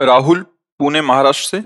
राहुल 0.00 0.42
पुणे 0.80 1.00
महाराष्ट्र 1.02 1.46
से। 1.48 1.58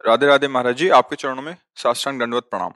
राधे 0.00 0.26
राधे 0.26 0.48
महाराज 0.48 0.76
जी 0.76 0.88
आपके 0.90 1.16
चरणों 1.16 1.42
में 1.42 1.56
साष्टांग 1.76 2.20
दंडवत 2.20 2.44
प्रणाम। 2.50 2.70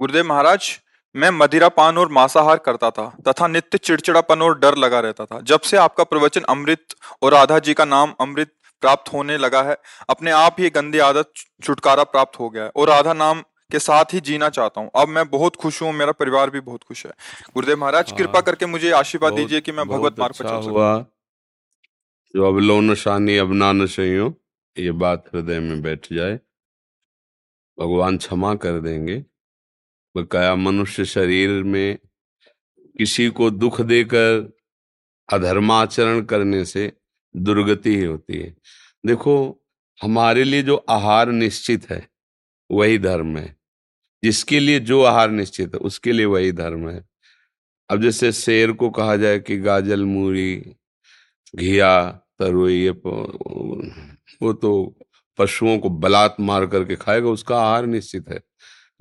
गुरुदेव 0.00 0.24
महाराज 0.26 0.70
मैं 1.14 1.30
मदिरा 1.30 1.68
पान 1.70 1.98
और 1.98 2.08
मांसाहार 2.12 2.56
करता 2.58 2.90
था 2.90 3.06
तथा 3.28 3.46
नित्य 3.46 3.78
चिड़चिड़ापन 3.78 4.42
और 4.42 4.58
डर 4.58 4.76
लगा 4.76 5.00
रहता 5.00 5.24
था। 5.24 5.40
जब 5.42 5.60
से 5.60 5.76
आपका 5.76 6.04
प्रवचन 6.04 6.42
अमृत 6.48 6.94
और 7.22 7.32
राधा 7.32 7.58
जी 7.58 7.74
का 7.74 7.84
नाम 7.84 8.14
अमृत 8.20 8.52
प्राप्त 8.82 9.12
होने 9.12 9.36
लगा 9.38 9.62
है 9.62 9.76
अपने 10.08 10.30
आप 10.32 10.56
ही 10.58 10.70
गंदी 10.70 10.98
आदत 11.00 11.32
छुटकारा 11.62 12.04
प्राप्त 12.06 12.38
हो 12.40 12.48
गया 12.50 12.64
है 12.64 12.70
और 12.76 12.88
राधा 12.88 13.12
नाम 13.14 13.42
के 13.72 13.78
साथ 13.78 14.14
ही 14.14 14.20
जीना 14.22 14.48
चाहता 14.50 14.80
हूँ। 14.80 14.90
अब 14.96 15.08
मैं 15.08 15.28
बहुत 15.30 15.56
खुश 15.56 15.80
हूँ 15.82 15.92
मेरा 15.94 16.12
परिवार 16.14 16.50
भी 16.50 16.60
बहुत 16.62 16.82
खुश 16.84 17.04
है। 17.06 17.12
गुरुदेव 17.54 17.78
महाराज 17.78 18.12
कृपा 18.12 18.40
करके 18.40 18.66
मुझे 18.66 18.90
आशीर्वाद 18.94 19.32
दीजिए 19.34 19.60
कि 19.60 19.72
मैं 19.72 19.88
भगवत 19.88 20.18
मार्ग 20.18 20.34
पर 20.34 20.44
अच्छा 20.44 20.56
चल 20.56 20.62
सकूँ। 20.62 21.04
जो 22.36 22.44
अब 22.44 22.58
लो 22.58 22.80
नशानी 22.80 23.36
अब 23.36 23.52
ना 23.52 23.72
नशइयो 23.72 24.42
ये 24.78 24.92
बात 24.92 25.30
हृदय 25.34 25.60
में 25.60 25.82
बैठ 25.82 26.12
जाए। 26.12 26.40
भगवान 27.80 28.16
क्षमा 28.16 28.54
कर 28.54 28.80
देंगे। 28.80 29.24
बकाया 30.16 30.54
मनुष्य 30.54 31.04
शरीर 31.04 31.62
में 31.62 31.98
किसी 32.98 33.28
को 33.28 33.50
दुख 33.50 33.80
देकर, 33.80 34.56
अधर्माचरण 35.32 36.24
करने 36.24 36.64
से 36.64 36.92
दुर्गति 37.36 37.96
ही 37.96 38.04
होती 38.04 38.38
है। 38.38 38.56
देखो, 39.06 39.64
हमारे 40.02 40.44
लिए 40.44 40.62
जो 40.62 40.76
आहार 40.76 41.28
निश्चित 41.28 41.90
है, 41.90 42.08
वही 42.70 42.98
धर्म 42.98 43.38
है। 43.38 43.56
जिसके 44.24 44.60
लिए 44.60 44.80
जो 44.80 45.02
आहार 45.02 45.30
निश्चित 45.30 45.74
है, 45.74 45.80
उसके 45.80 46.12
लिए 46.12 46.26
वही 46.26 46.52
धर्म 46.52 46.88
है। 46.90 47.08
अब 47.90 48.02
जैसे 48.02 48.32
शेर 48.32 48.72
को 48.72 48.90
कहा 48.90 49.16
जाए 49.16 49.38
कि 49.38 49.58
गाजल, 49.58 50.04
मूरी 50.04 50.76
घिया, 51.56 52.10
तरुई, 52.38 52.74
ये 52.74 52.90
वो 52.90 54.52
तो 54.52 54.96
पशुओं 55.38 55.78
को 55.78 55.88
बलात् 55.90 56.40
मार 56.40 56.66
करके 56.66 56.96
खाएगा, 56.96 57.28
उसका 57.28 57.58
आहार 57.58 57.86
निश्चित 57.86 58.28
है। 58.28 58.40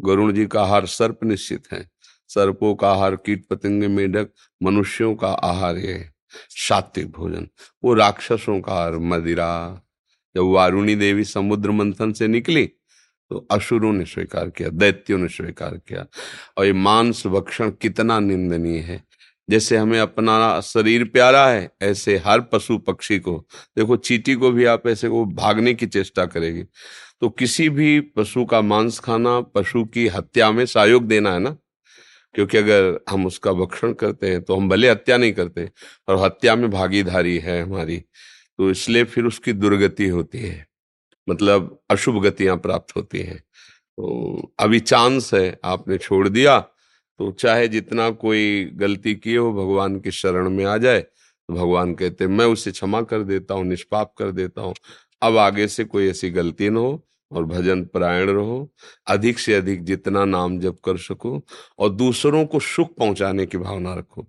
गरुण 0.02 0.34
जी 0.34 0.46
का 0.46 0.62
आहार 0.64 0.86
सर्प 0.86 1.20
निश्चित 1.24 1.64
है। 1.74 1.90
सर्पों 2.28 2.76
का 2.76 2.92
आहार 2.92 3.16
कीट 3.16 3.48
पतंगे, 3.48 3.88
मेढक, 3.88 4.30
मनुष्यों 4.64 5.16
का 5.16 5.28
आहार 5.28 5.78
ये 5.78 6.10
सात्विक 6.50 7.12
भोजन। 7.12 7.48
वो 7.84 7.94
राक्षसों 7.94 8.60
का 8.62 8.74
आहार, 8.74 8.98
मदिरा। 8.98 9.82
जब 10.36 10.44
वारुणी 10.44 10.96
देवी 10.96 11.24
समुद्र 11.24 11.72
मंथन 11.72 12.12
से 12.14 12.28
निकली 12.28 12.66
तो 13.32 13.48
असुरों 13.52 13.94
ने 13.94 14.06
स्वीकार 14.06 14.50
किया, 14.50 14.70
दैत्यों 14.70 15.18
ने 15.18 15.28
स्वीकार 15.28 15.76
किया। 15.78 16.06
और 16.58 16.66
ये 16.66 16.74
मांस 16.74 17.28
भक्षण 17.28 17.72
कितना 17.72 18.20
निंदनीय 18.20 18.80
है। 18.80 19.04
जैसे 19.50 19.78
हमें 19.78 20.00
अपना 20.00 20.60
शरीर 20.62 21.04
प्यारा 21.04 21.48
है, 21.48 21.70
ऐसे 21.82 22.18
हर 22.18 22.42
पशु 22.42 22.78
पक्षी 22.78 23.20
को, 23.20 23.38
देखो 23.78 23.96
चीटी 23.98 24.36
को 24.36 24.52
भी 24.52 24.66
आप 24.66 24.88
ऐसे 24.88 25.08
वो 25.08 25.26
भागने 25.26 25.74
की 25.74 25.88
चेष्टा 25.88 26.26
करेगी। 26.26 26.64
तो 27.22 27.30
किसी 27.30 27.70
भी 27.70 28.00
पशु 28.02 28.46
का 28.46 28.62
मांस 28.62 29.00
खाना, 29.00 29.40
पशु 29.42 29.84
की 29.86 30.08
हत्या 30.08 30.52
में 30.52 30.66
सहयोग 30.66 31.08
देना 31.08 31.34
है 31.34 31.40
ना? 31.40 31.56
क्योंकि 32.36 32.58
अगर 32.58 33.00
हम 33.10 33.26
उसका 33.26 33.52
भक्षण 33.54 33.94
करते 33.94 34.30
हैं 34.30 34.42
तो 34.44 34.56
हम 34.56 34.70
भले 34.70 34.90
हत्या 34.90 35.18
नहीं 35.18 35.34
करते 35.34 35.70
और 36.08 36.18
हत्या 36.18 36.56
में 36.56 36.70
भागीदारी 36.72 37.38
है 37.38 37.62
हमारी 37.64 37.98
तो 38.60 38.70
इसलिए 38.72 39.04
फिर 39.04 39.26
उसकी 39.26 39.54
दुर्गति 39.54 40.08
होती 40.08 40.40
है। 40.40 40.66
मतलब 41.28 41.80
अशुभ 41.90 42.22
गतियाँ 42.24 42.58
प्राप्त 42.58 42.96
होती 42.96 43.20
हैं। 43.20 43.38
तो 43.38 44.54
अभी 44.60 44.80
चांस 44.80 45.34
है, 45.34 45.60
आपने 45.64 45.98
छोड़ 45.98 46.28
दिया 46.30 46.58
तो 47.20 47.32
चाहे 47.34 47.68
जितना 47.68 48.10
कोई 48.12 48.64
गलती 48.76 49.14
किए 49.16 49.38
हो 49.38 49.52
भगवान 49.54 50.00
की 50.00 50.12
शरण 50.12 50.50
में 50.50 50.64
आ 50.66 50.78
जाए 50.78 51.00
तो 51.00 51.54
भगवान 51.54 51.94
कहते 51.94 52.28
मैं 52.28 52.46
उसे 52.46 52.72
क्षमा 52.72 53.02
कर 53.02 53.24
देता 53.24 53.54
हूँ, 53.54 53.66
निष्पाप 53.66 54.14
कर 54.18 54.32
देता 54.32 54.62
हूँ। 54.62 54.74
अब 55.22 55.38
आगे 55.38 55.68
से 55.68 55.84
कोई 55.86 56.10
ऐसी 56.10 56.30
गलती 56.32 56.70
न 56.70 56.78
हो 56.78 57.04
और 57.32 57.46
भजन 57.46 57.84
परायण 57.86 58.30
रहो। 58.30 58.70
अधिक 59.08 59.40
से 59.40 59.54
अधिक 59.54 59.84
जितना 59.84 60.24
नाम 60.26 60.60
जप 60.60 60.78
कर 60.86 60.98
सको 60.98 61.42
और 61.80 61.90
दूसरों 61.90 62.46
को 62.46 62.60
सुख 62.60 62.96
पहुँचाने 62.96 63.46
की 63.46 63.58
भावना 63.58 63.94
रखो। 63.96 64.28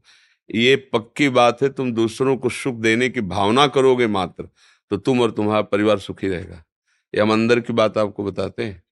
ये 0.51 0.77
पक्की 0.93 1.29
बात 1.31 1.63
है, 1.63 1.69
तुम 1.69 1.93
दूसरों 1.93 2.37
को 2.37 2.49
सुख 2.51 2.75
देने 2.77 3.09
की 3.09 3.21
भावना 3.23 3.67
करोगे 3.69 4.07
मात्र 4.09 4.49
तो 4.91 4.97
तुम 4.97 5.21
और 5.21 5.31
तुम्हारा 5.31 5.63
परिवार 5.63 5.99
सुखी 5.99 6.29
रहेगा। 6.29 6.63
ये 7.15 7.21
हम 7.23 7.33
अंदर 7.33 7.61
की 7.61 7.73
बात 7.73 7.99
आपको 7.99 8.25
बताते 8.25 8.65
हैं। 8.65 8.83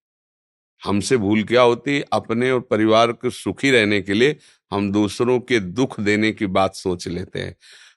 हमसे 0.84 1.16
भूल 1.16 1.44
क्या 1.44 1.62
होती? 1.62 2.00
अपने 2.00 2.50
और 2.50 2.60
परिवार 2.60 3.12
को 3.12 3.30
सुखी 3.30 3.70
रहने 3.70 4.00
के 4.02 4.14
लिए 4.14 4.36
हम 4.72 4.92
दूसरों 4.92 5.40
के 5.40 5.60
दुख 5.60 6.00
देने 6.00 6.32
की 6.32 6.46
बात 6.46 6.74
सोच 6.74 7.08
लेते 7.08 7.38
हैं। 7.38 7.56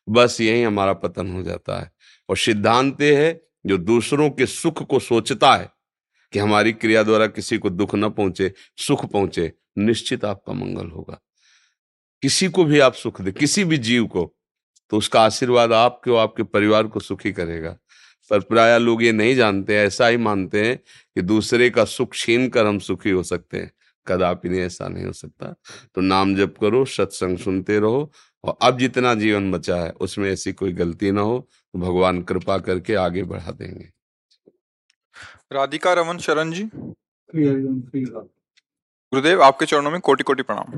बस 0.09 0.41
यही 0.41 0.63
हमारा 0.63 0.93
पतन 0.93 1.31
हो 1.31 1.43
जाता 1.43 1.81
है। 1.81 1.91
और 2.29 2.37
सिद्धांत 2.37 3.01
है, 3.01 3.41
जो 3.65 3.77
दूसरों 3.77 4.29
के 4.29 4.45
सुख 4.45 4.83
को 4.83 4.99
सोचता 4.99 5.55
है, 5.55 5.69
कि 6.33 6.39
हमारी 6.39 6.73
क्रिया 6.73 7.03
द्वारा 7.03 7.27
किसी 7.27 7.57
को 7.57 7.69
दुख 7.69 7.95
न 7.95 8.09
पहुँचे, 8.09 8.53
सुख 8.77 9.05
पहुँचे, 9.05 9.53
निश्चित 9.77 10.25
आपका 10.25 10.53
मंगल 10.53 10.87
होगा। 10.87 11.21
किसी 12.21 12.47
को 12.47 12.63
भी 12.63 12.79
आप 12.79 12.93
सुख 12.93 13.21
दे, 13.21 13.31
किसी 13.31 13.63
भी 13.63 13.77
जीव 13.77 14.05
को 14.05 14.37
तो 14.91 14.97
उसका 14.97 15.21
आशीर्वाद 15.21 15.73
आपके 15.73 16.11
और 16.11 16.19
आपके 16.19 16.43
परिवार 16.43 16.87
को 16.87 16.99
सुखी 16.99 17.31
करेगा। 17.31 17.77
पर 18.31 18.39
प्राय 18.39 18.79
लोग 18.79 19.03
ये 19.03 19.11
नहीं 19.11 19.35
जानते 19.35 19.75
ऐसा 19.75 20.07
ही 20.07 20.17
मानते 20.17 20.65
हैं 20.65 20.77
कि 21.15 21.21
दूसरे 21.21 21.69
का 21.69 21.85
सुख 21.85 22.13
छीन 22.13 22.49
कर 22.49 22.65
हम 22.65 22.79
सुखी 22.79 23.09
हो 23.09 23.23
सकते 23.23 23.57
हैं। 23.57 23.71
कदापि 24.07 24.49
नहीं 24.49 24.59
ऐसा 24.59 24.87
नहीं 24.87 25.05
हो 25.05 25.13
सकता। 25.13 25.55
तो 25.95 26.01
नाम 26.01 26.35
जप 26.35 26.55
करो 26.61 26.85
सत्संग 26.85 27.37
सुनते 27.37 27.79
रहो 27.79 28.11
और 28.43 28.57
अब 28.61 28.77
जितना 28.77 29.13
जीवन 29.15 29.51
बचा 29.51 29.75
है 29.75 29.91
उसमें 29.91 30.31
ऐसी 30.31 30.53
कोई 30.53 30.71
गलती 30.71 31.11
ना 31.11 31.21
हो। 31.21 31.47
तो 31.73 31.79
भगवान 31.79 32.21
कृपा 32.23 32.57
करके 32.57 32.95
आगे 32.95 33.23
बढ़ा 33.23 33.51
देंगे। 33.51 33.89
राधिका 35.51 35.93
रमन 35.93 36.17
शरण 36.17 36.51
जी। 36.51 36.69
गुरुदेव 39.13 39.43
आपके 39.43 39.65
चरणों 39.65 39.91
में 39.91 39.99
कोटि 40.01 40.23
कोटि 40.23 40.43
प्रणाम। 40.43 40.77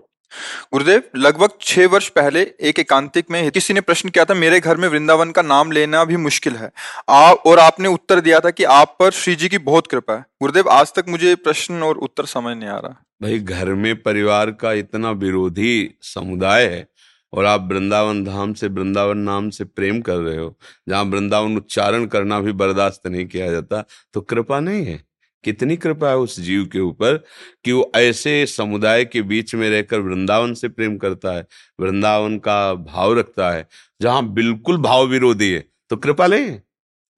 गुरुदेव, 0.72 1.02
लगभग 1.16 1.50
छह 1.62 1.88
वर्ष 1.88 2.08
पहले 2.10 2.42
एक 2.62 2.80
एकांतिक 2.80 3.32
में 3.32 3.52
किसी 3.52 3.74
ने 3.74 3.82
प्रश्न 3.82 4.10
किया 4.10 4.26
था, 4.26 4.34
मेरे 4.34 4.60
घर 4.60 4.78
में 4.78 4.88
वृंदावन 4.88 5.32
का 5.32 5.42
नाम 5.42 5.72
लेना 5.72 6.04
भी 6.04 6.18
मुश्किल 6.18 6.56
है। 6.56 6.72
आप 7.10 7.44
और 7.46 7.60
आपने 7.60 7.88
उत्तर 7.88 8.20
दिया 8.20 8.40
था 8.40 8.50
कि 8.50 8.64
आप 8.64 8.96
पर 9.00 9.12
श्री 9.12 9.36
जी 9.36 9.50
की 9.50 9.58
बहुत 9.58 9.88
कृपा 9.88 10.14
है। 10.14 10.26
गुरुदेव, 10.42 10.70
आज 10.70 10.94
तक 10.94 11.10
मुझे 11.10 11.36
प्रश्न 11.36 11.84
और 11.84 11.98
उत्तर 11.98 12.26
समझ 12.26 12.56
नहीं 12.58 12.70
आ 12.70 12.78
रहा। 12.78 13.04
भाई, 13.22 13.40
घर 13.40 13.74
में 13.74 13.96
परिवार 13.96 14.52
का 14.52 14.74
इतना 14.74 15.12
विरोधी 15.12 15.96
समुदाय 16.02 16.66
है, 16.66 16.88
और 17.34 17.46
आप 17.46 17.68
वृंदावन 17.72 18.24
धाम 18.24 18.54
से 18.54 18.68
वृंदावन 18.68 19.18
नाम 19.18 19.50
से 19.50 19.64
प्रेम 19.66 20.02
कर 20.02 20.16
रहे 20.16 20.38
हो, 20.38 20.56
जहाँ 20.90 21.04
वृंदावन 21.04 21.56
उच्चारण 21.58 22.06
करना 22.06 22.40
भी 22.40 22.52
बर्दाश्त 22.54 23.08
नहीं 23.08 23.26
किया 23.26 23.52
जाता 23.52 23.84
तो 24.14 24.22
कृपा 24.22 24.60
नहीं 24.60 24.86
है। 24.86 25.00
कितनी 25.44 25.78
कृपा 25.78 26.10
है 26.10 26.18
उस 26.18 26.40
जीव 26.40 26.66
के 26.66 26.80
ऊपर 26.80 27.18
कि 27.66 27.72
वो 27.72 27.92
ऐसे 27.96 28.46
समुदाय 28.46 29.06
के 29.06 29.22
बीच 29.22 29.56
में 29.56 29.70
रहकर 29.70 30.00
वृंदावन 30.00 30.54
से 30.54 30.70
प्रेम 30.70 30.98
करता 30.98 31.36
है, 31.36 31.46
वृंदावन 31.80 32.38
का 32.40 32.74
भाव 32.74 33.20
रखता 33.20 33.52
है, 33.52 33.68
जहाँ 34.02 34.26
बिल्कुल 34.34 34.78
भाव 34.78 35.08
विरोधी 35.08 35.52
है। 35.52 35.66
तो 35.90 35.98
कृपा 35.98 36.28
ले? 36.28 36.42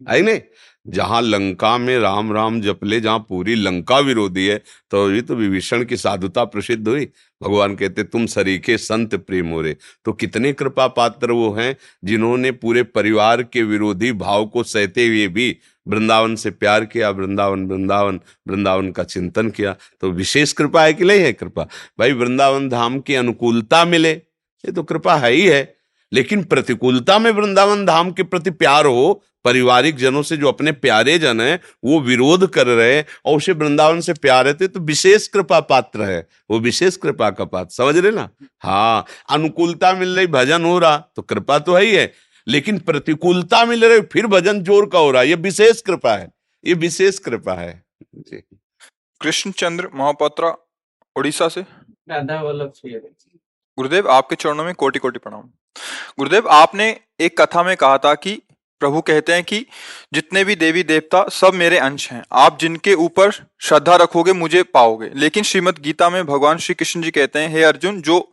आई 0.09 0.21
नहीं? 0.21 0.41
जहाँ 0.85 1.21
लंका 1.21 1.77
में 1.77 1.97
राम 1.99 2.31
राम 2.33 2.59
जपले 2.61 2.99
जहाँ 3.01 3.19
पूरी 3.29 3.55
लंका 3.55 3.99
विरोधी 3.99 4.45
है 4.47 4.57
तो 4.91 5.11
ये 5.11 5.21
तो 5.21 5.35
विभीषण 5.35 5.83
की 5.85 5.97
साधुता 5.97 6.43
प्रसिद्ध 6.45 6.87
हुई। 6.87 7.05
भगवान 7.41 7.75
कहते, 7.75 8.03
तुम 8.03 8.25
सरीखे 8.25 8.77
संत 8.77 9.15
प्रेम 9.17 9.49
हो 9.49 9.61
रहे 9.61 9.75
तो 10.05 10.13
कितने 10.13 10.53
कृपा 10.53 10.87
पात्र 10.89 11.31
वो 11.31 11.51
हैं, 11.53 11.75
जिन्होंने 12.03 12.51
पूरे 12.53 12.83
परिवार 12.83 13.43
के 13.43 13.63
विरोधी 13.63 14.11
भाव 14.13 14.45
को 14.45 14.63
सहते 14.63 15.07
हुए 15.07 15.27
भी 15.27 15.55
वृंदावन 15.87 16.35
से 16.35 16.51
प्यार 16.51 16.85
किया, 16.85 17.09
वृंदावन 17.09 17.65
वृंदावन 17.65 18.19
वृंदावन 18.47 18.91
का 18.91 19.03
चिंतन 19.05 19.49
किया। 19.49 19.75
तो 20.01 20.11
विशेष 20.11 20.53
कृपा 20.53 20.83
है 20.83 20.93
कि 20.93 21.03
नहीं 21.03 21.19
है 21.19 21.33
कृपा? 21.33 21.67
भाई, 21.99 22.11
वृंदावन 22.11 22.69
धाम 22.69 22.99
की 22.99 23.15
अनुकूलता 23.15 23.83
मिले, 23.85 24.11
ये 24.11 24.71
तो 24.71 24.83
कृपा 24.83 25.15
है 25.15 25.31
ही 25.31 25.45
है। 25.45 25.74
लेकिन 26.11 26.43
प्रतिकूलता 26.43 27.17
में 27.19 27.29
वृंदावन 27.31 27.85
धाम 27.85 28.11
के 28.11 28.23
प्रति 28.23 28.51
प्यार 28.53 28.85
हो 28.85 29.13
पारिवारिक 29.45 29.95
जनों 29.95 30.21
से 30.23 30.37
जो 30.37 30.47
अपने 30.47 30.71
प्यारे 30.73 31.17
जन 31.19 31.41
है 31.41 31.59
वो 31.85 31.99
विरोध 32.01 32.47
कर 32.49 32.67
रहे 32.67 33.01
और 33.01 33.37
उसे 33.37 33.51
वृंदावन 33.53 33.99
से 34.01 34.13
प्यार 34.15 34.47
है 34.47 34.53
तो 34.57 34.79
विशेष 34.81 35.27
कृपा 35.27 35.59
पात्र 35.61 36.03
है। 36.03 36.27
वो 36.51 36.59
विशेष 36.59 36.97
कृपा 36.97 37.29
का 37.31 37.45
पात्र 37.45 37.73
समझ 37.73 37.97
रहे 37.97 38.11
ना? 38.11 38.29
हाँ 38.59 39.05
अनुकूलता 39.29 39.93
मिल 39.93 40.15
रही 40.15 40.27
भजन 40.29 40.65
हो 40.65 40.77
रहा 40.79 40.97
तो 41.15 41.21
कृपा 41.23 41.59
तो 41.59 41.75
है 41.75 41.83
ही 41.83 41.95
है। 41.95 42.11
लेकिन 42.47 42.79
प्रतिकूलता 42.81 43.63
मिल 43.65 43.85
रही 43.85 44.01
फिर 44.13 44.27
भजन 44.27 44.61
ज़ोर 44.63 44.85
का 44.89 44.99
हो 44.99 45.11
रहा 45.11 45.21
है। 45.21 45.27
ये 45.29 45.35
विशेष 45.37 45.81
कृपा 45.81 46.15
है 46.15 46.31
ये 46.63 46.73
विशेष 46.75 47.19
कृपा 47.19 47.53
है। 47.53 47.83
कृष्ण 49.21 49.51
चंद्र 49.53 49.89
महापात्रा 49.93 50.55
उड़ीसा 51.15 51.47
से? 51.47 51.61
गुरुदेव 53.77 54.09
आपके 54.09 54.35
चरणों 54.35 54.65
में 54.65 54.73
कोटि 54.75 54.99
कोटि 54.99 55.19
प्रणाम। 55.19 55.49
गुरुदेव, 56.17 56.47
आपने 56.47 56.95
एक 57.19 57.39
कथा 57.41 57.63
में 57.63 57.75
कहा 57.77 57.97
था 57.97 58.13
कि 58.15 58.41
प्रभु 58.81 59.01
कहते 59.01 59.33
हैं 59.33 59.43
कि 59.43 59.65
जितने 60.13 60.43
भी 60.43 60.55
देवी 60.55 60.83
देवता 60.83 61.23
सब 61.31 61.53
मेरे 61.53 61.77
अंश 61.77 62.11
हैं। 62.11 62.23
आप 62.31 62.57
जिनके 62.59 62.93
ऊपर 62.93 63.31
श्रद्धा 63.31 63.95
रखोगे, 63.95 64.33
मुझे 64.33 64.63
पाओगे। 64.63 65.09
लेकिन 65.15 65.43
श्रीमद 65.43 65.79
गीता 65.79 66.09
में 66.09 66.25
भगवान 66.25 66.57
श्री 66.57 66.75
कृष्ण 66.75 67.01
जी 67.01 67.11
कहते 67.11 67.39
हैं, 67.39 67.49
हे 67.49 67.63
अर्जुन, 67.63 68.01
जो 68.01 68.31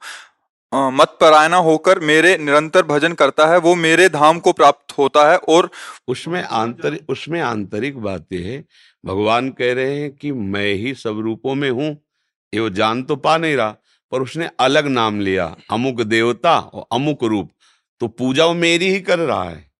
मत 0.72 1.16
परायना 1.20 1.56
होकर 1.56 1.98
मेरे 2.00 2.36
निरंतर 2.38 2.82
भजन 2.82 3.12
करता 3.12 3.46
है, 3.46 3.58
वो 3.58 3.74
मेरे 3.74 4.08
धाम 4.08 4.38
को 4.38 4.52
प्राप्त 4.52 4.96
होता 4.98 5.30
है 5.30 5.36
और 5.38 5.70
उसमें 6.08 6.42
आंतरिक 6.42 7.10
उसमें 7.10 7.40
आंतरिक 7.40 7.98
बात 7.98 8.26
यह 8.32 8.46
है, 8.46 8.64
भगवान 9.04 9.50
कह 9.50 9.72
रहे 9.72 9.98
हैं 10.00 10.10
कि 10.12 10.32
मैं 10.32 10.72
ही 10.74 10.94
सब 10.94 11.20
रूपों 11.20 11.54
में 11.54 11.68
हूँ, 11.70 11.90
ये 12.52 12.60
वो 12.60 12.70
जान 12.70 13.02
तो 13.02 13.16
पा 13.16 13.36
नहीं 13.36 13.56
रहा। 13.56 13.76
पर 14.12 14.22
उसने 14.22 14.48
अलग 14.60 14.86
नाम 14.86 15.20
लिया, 15.20 15.54
अमुक 15.70 16.00
देवता 16.02 16.58
और 16.58 16.86
अमुक 16.92 17.24
रूप। 17.24 17.50
तो 18.00 18.08
पूजा 18.08 18.46
वो 18.46 18.54
मेरी 18.54 18.90
ही 18.90 19.00
कर 19.00 19.18
रहा 19.18 19.42
है। 19.44 19.70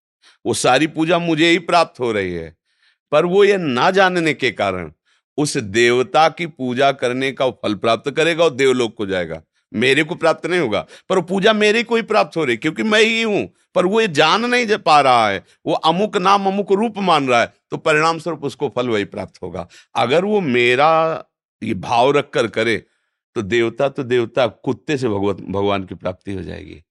वो 0.45 0.55
सारी 0.55 0.87
पूजा 0.87 1.19
मुझे 1.19 1.49
ही 1.49 1.59
प्राप्त 1.61 2.01
हो 2.01 2.11
रही 2.13 2.33
है। 2.33 2.55
पर 3.13 3.27
वो 3.27 3.45
ये 3.45 3.57
ना 3.57 3.91
जानने 3.91 4.35
के 4.35 4.51
कारण 4.51 4.91
उस 5.39 5.57
देवता 5.57 6.29
की 6.29 6.47
पूजा 6.47 6.91
करने 6.93 7.31
का 7.33 7.49
फल 7.51 7.75
प्राप्त 7.75 8.11
करेगा 8.11 8.45
और 8.45 8.51
देवलोक 8.51 8.95
को 8.97 9.07
जाएगा। 9.07 9.43
मेरे 9.73 10.03
को 10.05 10.15
प्राप्त 10.15 10.47
नहीं 10.47 10.61
होगा, 10.61 10.81
पर 11.11 11.21
पूजा 11.21 11.53
मेरे 11.53 11.83
को 11.83 11.97
ही 11.97 12.03
प्राप्त 12.03 12.37
हो 12.37 12.45
रही 12.45 12.57
क्योंकि 12.57 12.83
मैं 12.83 13.01
ही 13.01 13.23
हूँ। 13.23 13.47
पर 13.75 13.87
वो 13.87 14.01
ये 14.01 14.09
जान 14.09 14.45
नहीं 14.45 14.67
जा 14.67 14.77
पा 14.77 15.01
रहा 15.01 15.29
है, 15.29 15.45
वो 15.67 15.75
अमुक 15.75 16.17
नाम, 16.17 16.47
अमुक 16.47 16.73
रूप 16.73 16.99
मान 16.99 17.29
रहा 17.29 17.41
है 17.41 17.53
तो 17.71 17.77
परिणाम 17.77 18.19
स्वरूप 18.19 18.45
उसको 18.45 18.69
फल 18.77 18.89
वही 18.89 19.05
प्राप्त 19.07 19.43
होगा। 19.43 19.67
अगर 19.97 20.25
वो 20.25 20.41
मेरा 20.41 21.25
ये 21.63 21.75
भाव 21.77 22.11
रख 22.11 22.31
कर 22.31 22.47
करे 22.49 22.83
तो 23.37 23.43
देवता 23.43 23.89
तो 23.89 24.03
देवता 24.03 24.47
कुत्ते 24.47 24.97
से 24.99 25.09
भगवत, 25.09 25.41
भगवान 25.41 25.85
की 25.85 25.95
प्राप्ति 25.95 26.35
हो 26.35 26.43
जाएगी। 26.43 26.83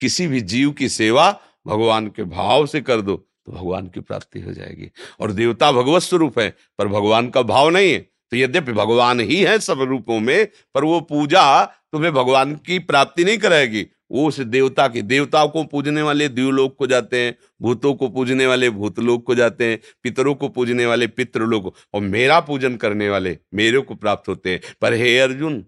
किसी 0.00 0.26
भी 0.26 0.40
जीव 0.40 0.70
की 0.70 0.88
सेवा 0.88 1.30
भगवान 1.66 2.06
के 2.08 2.24
भाव 2.24 2.66
से 2.66 2.80
कर 2.80 3.00
दो 3.00 3.16
तो 3.16 3.52
भगवान 3.52 3.86
की 3.86 4.00
प्राप्ति 4.00 4.40
हो 4.40 4.52
जाएगी। 4.52 4.90
और 5.20 5.32
देवता 5.32 5.70
भगवत 5.72 6.02
स्वरूप 6.02 6.38
है, 6.38 6.54
पर 6.78 6.88
भगवान 6.88 7.28
का 7.30 7.42
भाव 7.42 7.68
नहीं 7.70 7.92
है। 7.92 7.98
तो 7.98 8.36
यद्यपि 8.36 8.72
भगवान 8.72 9.20
ही 9.20 9.40
है 9.42 9.58
सब 9.58 9.80
रूपों 9.80 10.18
में, 10.20 10.48
पर 10.74 10.84
वो 10.84 11.00
पूजा 11.00 11.64
तुम्हें 11.64 12.12
भगवान 12.12 12.54
की 12.56 12.78
प्राप्ति 12.78 13.24
नहीं 13.24 13.38
कराएगी 13.38 13.86
वो 14.10 14.26
उस 14.28 14.40
देवता 14.40 14.86
के, 14.88 15.02
देवताओं 15.02 15.48
को 15.48 15.62
पूजने 15.64 16.02
वाले 16.02 16.28
देवलोक 16.28 16.76
को 16.78 16.86
जाते 16.86 17.18
हैं, 17.18 17.34
भूतों 17.62 17.94
को 17.94 18.08
पूजने 18.08 18.46
वाले 18.46 18.70
भूतलोक 18.70 19.24
को 19.26 19.34
जाते 19.34 19.70
हैं, 19.70 19.78
पितरों 20.02 20.34
को 20.34 20.48
पूजने 20.48 20.86
वाले 20.86 21.06
पितृलोक 21.06 21.74
और 21.94 22.00
मेरा 22.00 22.40
पूजन 22.40 22.76
करने 22.76 23.08
वाले 23.08 23.36
मेरे 23.54 23.80
को 23.80 23.94
प्राप्त 23.94 24.28
होते 24.28 24.50
हैं। 24.50 24.60
पर 24.80 24.94
हे 24.94 25.18
अर्जुन, 25.18 25.64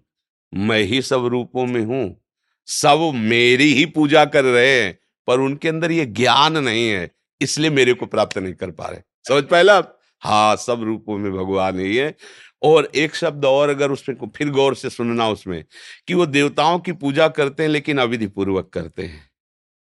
मैं 0.53 0.81
ही 0.81 1.01
सब 1.01 1.25
रूपों 1.25 1.65
में 1.65 1.83
हूँ, 1.85 2.21
सब 2.67 3.11
मेरी 3.15 3.71
ही 3.73 3.85
पूजा 3.87 4.25
कर 4.25 4.45
रहे 4.45 4.81
हैं, 4.81 4.97
पर 5.27 5.39
उनके 5.39 5.69
अंदर 5.69 5.91
ये 5.91 6.05
ज्ञान 6.05 6.57
नहीं 6.57 6.87
है, 6.89 7.09
इसलिए 7.41 7.69
मेरे 7.69 7.93
को 7.93 8.05
प्राप्त 8.05 8.37
नहीं 8.37 8.53
कर 8.53 8.71
पा 8.71 8.87
रहे। 8.87 9.01
समझ 9.27 9.43
पहला 9.43 9.83
हाँ 10.23 10.55
सब 10.55 10.83
रूपों 10.83 11.17
में 11.17 11.31
भगवान 11.33 11.79
ही 11.79 11.95
है। 11.95 12.15
और 12.63 12.91
एक 12.95 13.15
शब्द 13.15 13.45
और 13.45 13.69
अगर 13.69 13.91
उसमें 13.91 14.31
फिर 14.35 14.49
गौर 14.49 14.75
से 14.75 14.89
सुनना 14.89 15.29
उसमें, 15.29 15.63
कि 16.07 16.13
वो 16.13 16.25
देवताओं 16.25 16.79
की 16.79 16.91
पूजा 16.91 17.27
करते 17.27 17.63
हैं, 17.63 17.69
लेकिन 17.69 17.97
अविधि 17.97 18.27
पूर्वक 18.27 18.69
करते 18.73 19.03
हैं। 19.03 19.29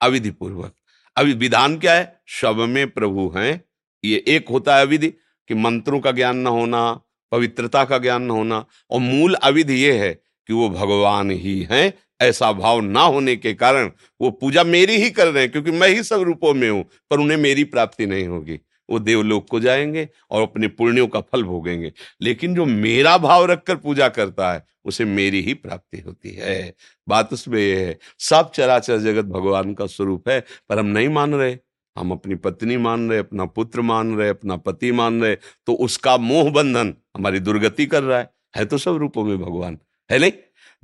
अविधि 0.02 0.30
पूर्वक 0.30 0.74
अभी 1.16 1.34
विधान 1.34 1.78
क्या 1.78 1.94
है? 1.94 2.22
शब 2.28 2.60
में 2.60 2.90
प्रभु 2.90 3.34
हैं। 3.38 3.64
ये 4.04 4.24
एक 4.28 4.50
होता 4.50 4.76
है 4.76 4.82
अविधि, 4.82 5.08
कि 5.50 5.54
मंत्रों 5.54 6.00
का 6.00 6.12
ज्ञान 6.12 6.38
न 6.38 6.48
होना, 6.48 7.02
पवित्रता 7.32 7.84
का 7.86 7.98
ज्ञान 7.98 8.24
न 8.24 8.30
होना, 8.30 8.66
और 8.92 9.00
मूल 9.00 9.34
अविधि 9.34 9.74
ये 9.74 9.98
है 9.98 10.14
कि 10.14 10.54
वो 10.54 10.70
भगवान 10.70 11.32
ही 11.32 11.68
हैं। 11.72 11.94
ऐसा 12.22 12.52
भाव 12.52 12.82
ना 12.82 13.02
होने 13.02 13.36
के 13.36 13.54
कारण 13.54 13.92
वो 14.22 14.32
पूजा 14.32 14.64
मेरी 14.64 14.96
ही 14.96 15.10
कर 15.10 15.28
रहे 15.28 15.44
हैं, 15.44 15.52
क्योंकि 15.52 15.72
मैं 15.72 15.90
ही 15.90 16.04
सब 16.04 16.22
रूपों 16.22 16.54
में 16.54 16.70
हूँ, 16.70 16.84
पर 17.12 17.20
उन्हें 17.20 17.38
मेरी 17.38 17.64
प्राप्ति 17.64 18.06
नहीं 18.06 18.28
होगी। 18.28 18.60
वो 18.90 19.00
देवलोक 19.00 19.50
को 19.50 19.60
जाएँगे 19.60 20.10
और 20.32 20.42
अपने 20.42 20.68
पुण्यों 20.68 21.08
का 21.08 21.22
फल 21.22 21.44
भोगेंगे। 21.44 21.92
लेकिन 22.22 22.56
जो 22.56 22.66
मेरा 22.66 23.18
भाव 23.18 23.46
रखकर 23.46 23.76
पूजा 23.76 24.10
करता 24.10 24.54
है, 24.54 24.66
उसे 24.86 25.06
मेरी 25.06 25.42
ही 25.42 25.54
प्राप्ति 25.54 26.00
होती 26.00 26.32
है। 26.32 26.74
बात 27.08 27.34
उसमें 27.34 27.60
यह 27.60 27.80
है, 27.80 27.98
सब 28.20 28.52
चराचर 28.52 28.98
जगत 28.98 29.26
भगवान 29.26 29.74
का 29.74 29.86
स्वरूप 29.86 30.30
है, 30.30 30.44
पर 30.70 30.80
हम 30.80 30.86
नहीं 30.86 31.10
मान 31.10 31.34
रहे। 31.34 31.58
हम 31.98 32.12
अपनी 32.12 32.36
पत्नी 32.36 32.78
मान 32.78 33.10
रहे, 33.10 33.20
अपना 33.20 33.46
पुत्र 33.46 33.82
मान 33.82 34.16
रहे, 34.18 34.30
अपना 34.30 34.56
पति 34.58 34.92
मान 34.92 35.22
रहे 35.22 35.36
तो 35.36 35.74
उसका 35.74 36.18
मोह 36.18 36.52
बंधन 36.52 36.94
हमारी 37.18 37.40
दुर्गति 37.40 37.86
कर 37.86 38.04
रहा 38.04 38.20
है। 38.20 38.30
है 38.56 38.66
तो 38.66 38.78
सब 38.78 38.96
रूपों 38.96 39.24
में 39.24 39.38
भगवान, 39.40 39.78
है 40.12 40.20
नहीं? 40.20 40.32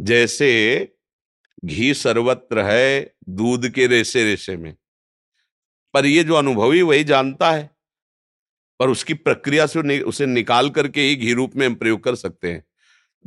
जैसे 0.01 0.49
घी 1.65 1.93
सर्वत्र 1.93 2.61
है 2.61 3.13
दूध 3.29 3.69
के 3.69 3.87
रेसे 3.87 4.23
रेसे 4.23 4.57
में। 4.57 4.75
पर 5.93 6.05
ये 6.05 6.23
जो 6.23 6.33
अनुभवी 6.33 6.81
वही 6.81 7.03
जानता 7.03 7.51
है। 7.51 7.69
पर 8.79 8.89
उसकी 8.89 9.13
प्रक्रिया 9.13 9.65
से 9.65 10.01
उसे 10.01 10.25
निकाल 10.25 10.69
करके 10.69 11.01
ही 11.01 11.15
घी 11.15 11.33
रूप 11.33 11.55
में 11.55 11.67
हम 11.67 11.75
प्रयोग 11.75 12.03
कर 12.03 12.15
सकते 12.15 12.51
हैं। 12.51 12.65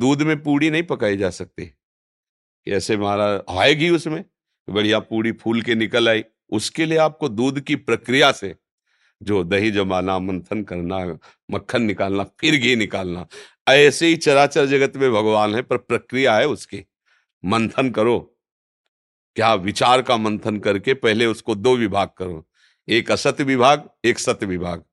दूध 0.00 0.22
में 0.22 0.42
पूड़ी 0.42 0.70
नहीं 0.70 0.82
पकाई 0.82 1.16
जा 1.16 1.30
सकती। 1.30 1.74
ऐसे 2.68 2.96
मारा 2.96 3.44
है 3.50 3.74
घी 3.74 3.90
उसमें? 3.90 4.24
बढ़िया 4.70 4.98
पूड़ी 4.98 5.32
फूल 5.32 5.62
के 5.62 5.74
निकल 5.74 6.08
आई। 6.08 6.24
उसके 6.50 6.86
लिए 6.86 6.98
आपको 6.98 7.28
दूध 7.28 7.60
की 7.60 7.76
प्रक्रिया 7.76 8.32
से 8.32 8.54
जो 9.22 9.44
दही 9.44 9.70
जमाना 9.70 10.18
मंथन 10.18 10.62
करना, 10.62 11.18
मक्खन 11.50 11.82
निकालना, 11.82 12.24
फिर 12.24 12.56
घी 12.56 12.76
निकालना, 12.76 13.26
ऐसे 13.68 14.06
ही 14.06 14.16
चराचर 14.16 14.66
जगत 14.66 14.96
में 14.96 15.12
भगवान 15.12 15.54
है, 15.54 15.62
पर 15.62 15.76
प्रक्रिया 15.76 16.36
है 16.36 16.46
उसकी। 16.46 16.84
मंथन 17.44 17.90
करो। 17.90 18.38
क्या 19.36 19.54
विचार 19.54 20.02
का 20.02 20.16
मंथन 20.16 20.58
करके 20.58 20.94
पहले 20.94 21.26
उसको 21.26 21.54
दो 21.54 21.76
विभाग 21.76 22.08
करो। 22.18 22.48
एक 22.88 23.10
असत्य 23.10 23.44
विभाग, 23.44 23.88
एक 24.04 24.18
सत्य 24.18 24.46
विभाग। 24.46 24.84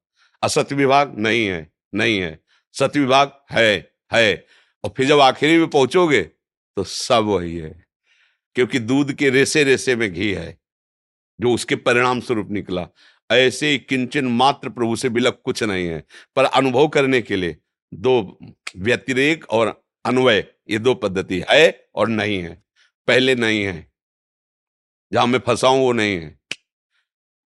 असत्य 0.43 0.75
विभाग 0.75 1.17
नहीं 1.17 1.47
है 1.47 1.71
नहीं 1.95 2.21
है। 2.21 2.39
सत्य 2.73 2.99
विभाग 2.99 3.41
है 3.51 3.91
है। 4.13 4.45
और 4.83 4.93
फिर 4.97 5.07
जब 5.07 5.19
आखिरी 5.19 5.57
में 5.57 5.67
पहुंचोगे 5.67 6.23
तो 6.75 6.83
सब 6.83 7.23
वही 7.23 7.57
है। 7.57 7.85
क्योंकि 8.55 8.79
दूध 8.79 9.13
के 9.13 9.29
रेसे 9.29 9.63
रेसे 9.63 9.95
में 9.95 10.13
घी 10.13 10.33
है, 10.33 10.59
जो 11.41 11.53
उसके 11.53 11.75
परिणाम 11.75 12.19
स्वरूप 12.19 12.47
निकला। 12.51 12.87
ऐसे 13.31 13.77
किंचन 13.77 14.25
मात्र 14.25 14.69
प्रभु 14.69 14.95
से 14.95 15.09
बिलक 15.09 15.41
कुछ 15.43 15.63
नहीं 15.63 15.87
है। 15.87 16.03
पर 16.35 16.45
अनुभव 16.45 16.87
करने 16.87 17.21
के 17.21 17.35
लिए 17.35 17.57
दो 17.93 18.37
व्यतिरेक 18.77 19.49
और 19.49 19.83
अन्वय, 20.05 20.47
ये 20.69 20.79
दो 20.79 20.93
पद्धति 20.93 21.43
है 21.49 21.87
और 21.95 22.07
नहीं 22.07 22.43
है। 22.43 22.63
पहले 23.07 23.35
नहीं 23.35 23.63
है। 23.63 23.91
जहाँ 25.13 25.27
मैं 25.27 25.39
फंसाऊं 25.39 25.79
वो 25.79 25.93
नहीं 25.93 26.15
है। 26.19 26.39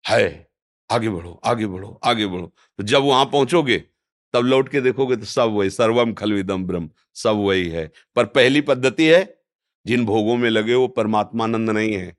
है। 0.08 0.51
आगे 0.92 1.08
बढ़ो 1.08 1.40
आगे 1.44 1.66
बढ़ो 1.66 1.98
आगे 2.04 2.26
बढ़ो। 2.26 2.46
तो 2.78 2.82
जब 2.82 3.02
वहाँ 3.02 3.24
पहुंचोगे 3.26 3.78
तब 4.34 4.44
लौट 4.44 4.68
के 4.68 4.80
देखोगे 4.80 5.16
तो 5.16 5.24
सब 5.24 5.50
वही 5.50 5.70
सर्वम 5.70 6.12
खलविदम 6.12 6.64
ब्रह्म 6.64 6.90
सब 7.14 7.36
वही 7.36 7.68
है। 7.68 7.90
पर 8.16 8.26
पहली 8.26 8.60
पद्धति 8.60 9.06
है 9.06 9.22
जिन 9.86 10.04
भोगों 10.06 10.36
में 10.36 10.48
लगे 10.50 10.74
वो 10.74 10.88
परमात्मानंद 10.88 11.70
नहीं 11.70 11.92
है 11.92 12.16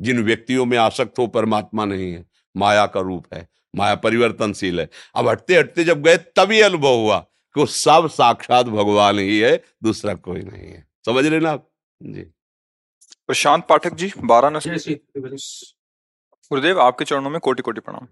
जिन 0.00 0.22
व्यक्तियों 0.24 0.64
में 0.64 0.76
आसक्त 0.78 1.18
हो 1.18 1.26
परमात्मा 1.26 1.84
नहीं 1.84 2.12
है 2.12 2.24
माया 2.54 2.86
का 2.86 3.00
रूप 3.00 3.34
है 3.34 3.48
माया 3.74 3.94
परिवर्तनशील 3.96 4.80
है। 4.80 4.88
अब 5.14 5.28
हटते 5.28 5.56
हटते 5.56 5.84
जब 5.84 6.02
गए 6.02 6.16
तभी 6.36 6.60
अनुभव 6.60 6.94
हुआ 6.94 7.18
कि 7.18 7.60
वो 7.60 7.66
सब 7.66 8.08
साक्षात 8.10 8.66
भगवान 8.66 9.18
ही 9.18 9.38
है 9.38 9.56
दूसरा 9.82 10.14
कोई 10.14 10.40
नहीं 10.40 10.66
है। 10.66 10.86
समझ 11.06 11.24
रहे 11.26 11.40
ना 11.40 11.50
आप? 11.50 11.68
जी। 12.00 12.22
प्रशांत 13.26 13.66
पाठक 13.68 13.94
जी 13.94 14.12
वाराणसी 14.24 14.94
गुरुदेव 16.50 16.80
आपके 16.80 17.04
चरणों 17.04 17.30
में 17.30 17.38
कोटि 17.40 17.62
कोटि 17.62 17.80
प्रणाम। 17.80 18.06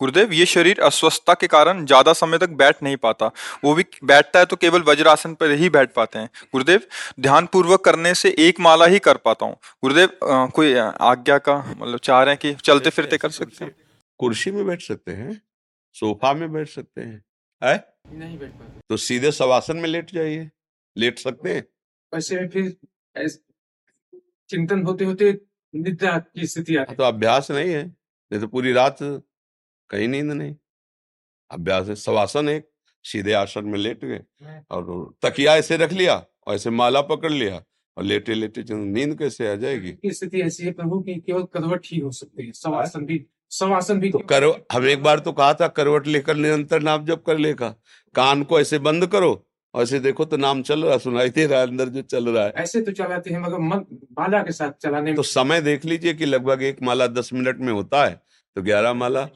गुरुदेव 0.00 0.32
ये 0.32 0.46
शरीर 0.46 0.80
अस्वस्थता 0.82 1.34
के 1.34 1.46
कारण 1.48 1.84
ज़्यादा 1.86 2.12
समय 2.14 2.38
तक 2.38 2.50
बैठ 2.56 2.82
नहीं 2.82 2.96
पाता। 2.98 3.30
वो 3.64 3.74
भी 3.74 3.84
बैठता 4.04 4.38
है 4.38 4.46
तो 4.46 4.56
केवल 4.56 4.82
वज्रासन 4.82 5.34
पर 5.34 5.50
ही 5.52 5.70
बैठ 5.70 5.92
पाते 5.94 6.18
हैं। 6.18 6.30
गुरुदेव 6.52 6.82
ध्यान 7.20 7.46
पूर्वक 7.46 7.84
करने 7.84 8.14
से 8.14 8.34
एक 8.38 8.60
माला 8.60 8.86
ही 8.86 8.98
कर 9.00 9.16
पाता 9.18 9.46
हूँ। 9.46 9.56
गुरुदेव 9.82 10.08
आ, 10.24 10.46
कोई 10.48 10.74
आज्ञा 10.74 11.38
का 11.40 11.56
मतलब 11.70 11.98
चाह 12.00 12.22
रहे 12.22 12.34
हैं 12.34 12.38
कि 12.38 12.54
चलते 12.62 12.90
फिरते 12.90 13.18
कर 13.18 13.30
सकते 13.30 13.64
हैं? 13.64 13.74
कुर्सी 14.20 14.50
में 14.50 14.64
बैठ 14.66 14.82
सकते 14.82 15.12
हैं 15.12 15.40
सोफा 15.96 16.32
में 16.34 16.52
बैठ 16.52 16.68
सकते 16.68 17.00
हैं 17.00 17.22
है? 17.62 17.76
नहीं 18.10 18.38
बैठ 18.38 18.50
पाते। 18.50 18.80
तो 18.88 18.96
सीधे 18.98 19.30
सवासन 19.32 19.76
में 19.76 19.88
लेट 19.88 20.10
जाइए। 20.14 20.48
लेट 20.96 21.18
सकते 21.18 21.54
हैं। 21.54 21.64
वैसे 22.12 22.46
फिर 22.48 22.76
चिंतन 24.50 24.82
होते 24.82 25.04
होते 25.04 25.32
निद्रा 25.74 26.18
की 26.18 26.46
स्थिति 26.46 26.76
आती 26.76 26.94
तो 26.94 27.02
अभ्यास 27.02 27.50
नहीं 27.50 27.70
है। 27.70 27.86
नहीं 27.86 28.40
तो 28.40 28.46
पूरी 28.46 28.72
रात 28.72 28.98
कहीं 29.02 30.08
नींद 30.08 30.32
नहीं। 30.32 30.54
अभ्यास 31.50 31.88
है 31.88 31.94
सवासन 31.94 32.48
एक 32.48 32.68
सीधे 33.04 33.32
आसन 33.32 33.64
में 33.64 33.78
लेट 33.78 34.04
गए 34.04 34.20
और 34.70 35.14
तकिया 35.22 35.56
ऐसे 35.56 35.76
रख 35.76 35.92
लिया 35.92 36.14
और 36.46 36.54
ऐसे 36.54 36.70
माला 36.70 37.00
पकड़ 37.00 37.32
लिया 37.32 37.62
और 37.96 38.04
लेटे 38.04 38.34
लेटे 38.34 38.64
नींद 38.74 39.18
कैसे 39.18 39.52
आ 39.52 39.54
जाएगी? 39.54 39.94
स्थिति 40.06 40.40
ऐसी 40.40 40.64
है 40.64 40.72
प्रभु 40.72 41.00
की 41.00 41.14
केवल 41.20 41.42
करवट 41.42 41.86
ही 41.86 41.98
हो 41.98 42.10
सकती 42.10 42.46
है 42.46 42.52
सवासन 42.52 43.04
भी 43.06 43.24
सवासन 43.50 44.00
भी 44.00 44.10
तो 44.10 44.18
करो 44.18 44.56
हम 44.72 44.86
एक 44.88 45.02
बार 45.02 45.18
तो 45.18 45.32
कहा 45.32 45.54
था 45.54 45.68
करवट 45.68 46.06
लेकर 46.06 46.36
निरंतर 46.36 46.82
नाम 46.82 47.04
जब 47.04 47.22
कर 47.22 47.38
लेगा 47.38 47.74
कान 48.14 48.42
को 48.42 48.60
ऐसे 48.60 48.78
बंद 48.78 49.06
करो 49.06 49.34
ऐसे 49.74 49.98
देखो 50.00 50.24
तो 50.24 50.36
नाम 50.36 50.62
चल 50.62 50.84
रहा 50.84 50.96
सुनाई 50.98 51.28
दे 51.30 51.46
रहा 51.46 51.60
है 51.60 51.66
अंदर 51.66 51.88
जो 51.88 52.02
चल 52.04 52.28
रहा 52.28 52.44
है। 52.44 52.52
ऐसे 52.56 52.80
तो 52.80 52.92
चलाते 52.92 53.30
हैं 53.30 53.40
मगर 53.40 53.58
मन 53.60 53.84
माला 54.18 54.42
के 54.42 54.52
साथ 54.52 54.72
चलाने 54.82 55.14
तो 55.14 55.22
समय 55.24 55.60
देख 55.60 55.84
लीजिए 55.84 56.14
कि 56.14 56.26
लगभग 56.26 56.62
एक 56.62 56.82
माला 56.82 57.06
दस 57.08 57.32
मिनट 57.32 57.58
में 57.58 57.72
होता 57.72 58.04
है 58.04 58.14
तो 58.56 58.62
ग्यारह 58.62 58.92
माला। 58.94 59.28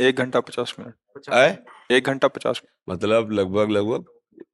एक 0.00 0.16
घंटा 0.16 0.40
पचास 0.40 0.74
मिनट। 0.78 1.30
है 1.30 1.64
एक 1.90 2.06
घंटा 2.06 2.28
पचास 2.28 2.62
मतलब 2.88 3.32
लगभग 3.32 3.70
लगभग 3.70 4.04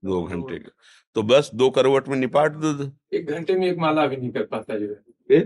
दो 0.04 0.22
घंटे 0.22 0.58
का। 0.58 0.70
तो 1.16 1.22
बस 1.24 1.50
दो 1.54 1.68
करवट 1.70 2.08
में 2.08 2.16
निपाट 2.16 2.52
दो 2.54 2.90
एक 3.12 3.30
घंटे 3.30 3.54
में 3.54 3.66
एक 3.66 3.78
माला 3.78 4.06
भी 4.06 4.16
नहीं 4.16 4.30
कर 4.30 4.42
पाता 4.44 4.78
जो 4.78 4.94
है। 5.30 5.40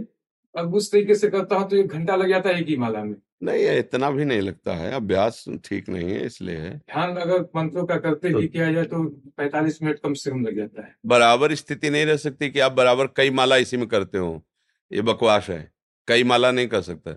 अब 0.54 0.74
उस 0.74 0.90
तरीके 0.92 1.14
से 1.14 1.28
करता 1.30 1.56
हूँ 1.56 1.68
तो 1.70 1.76
एक 1.76 1.86
घंटा 1.88 2.16
लग 2.16 2.28
जाता 2.28 2.50
है 2.50 2.60
एक 2.60 2.68
ही 2.68 2.76
माला 2.76 3.02
में। 3.04 3.14
नहीं 3.42 3.64
है 3.64 3.78
इतना 3.78 4.10
भी 4.10 4.24
नहीं 4.24 4.40
लगता 4.40 4.74
है 4.74 4.92
अभ्यास 4.92 5.44
ठीक 5.64 5.88
नहीं 5.88 6.10
है 6.10 6.24
इसलिए 6.26 6.56
है। 6.56 6.70
ध्यान 6.76 7.16
अगर 7.16 7.40
मंत्रों 7.56 7.84
का 7.86 7.96
करते 7.96 8.32
तो, 8.32 8.38
ही 8.38 8.48
किया 8.48 8.72
जाए 8.72 8.84
तो 8.84 9.04
45 9.40 9.82
मिनट 9.82 9.98
कम 9.98 10.14
से 10.14 10.30
कम 10.30 10.44
लग 10.46 10.56
जाता 10.56 10.82
है। 10.82 10.94
बराबर 11.06 11.54
स्थिति 11.54 11.90
नहीं 11.90 12.06
रह 12.06 12.16
सकती 12.16 12.50
कि 12.50 12.60
आप 12.60 12.72
बराबर 12.72 13.06
कई 13.06 13.30
माला 13.30 13.56
इसी 13.56 13.76
में 13.76 13.86
करते 13.88 14.18
हो 14.18 14.42
ये 14.90 15.02
बकवास 15.02 15.48
है 15.48 15.60
कई 16.08 16.24
माला 16.24 16.50
नहीं 16.50 16.68
कर 16.68 16.82
सकता 16.82 17.14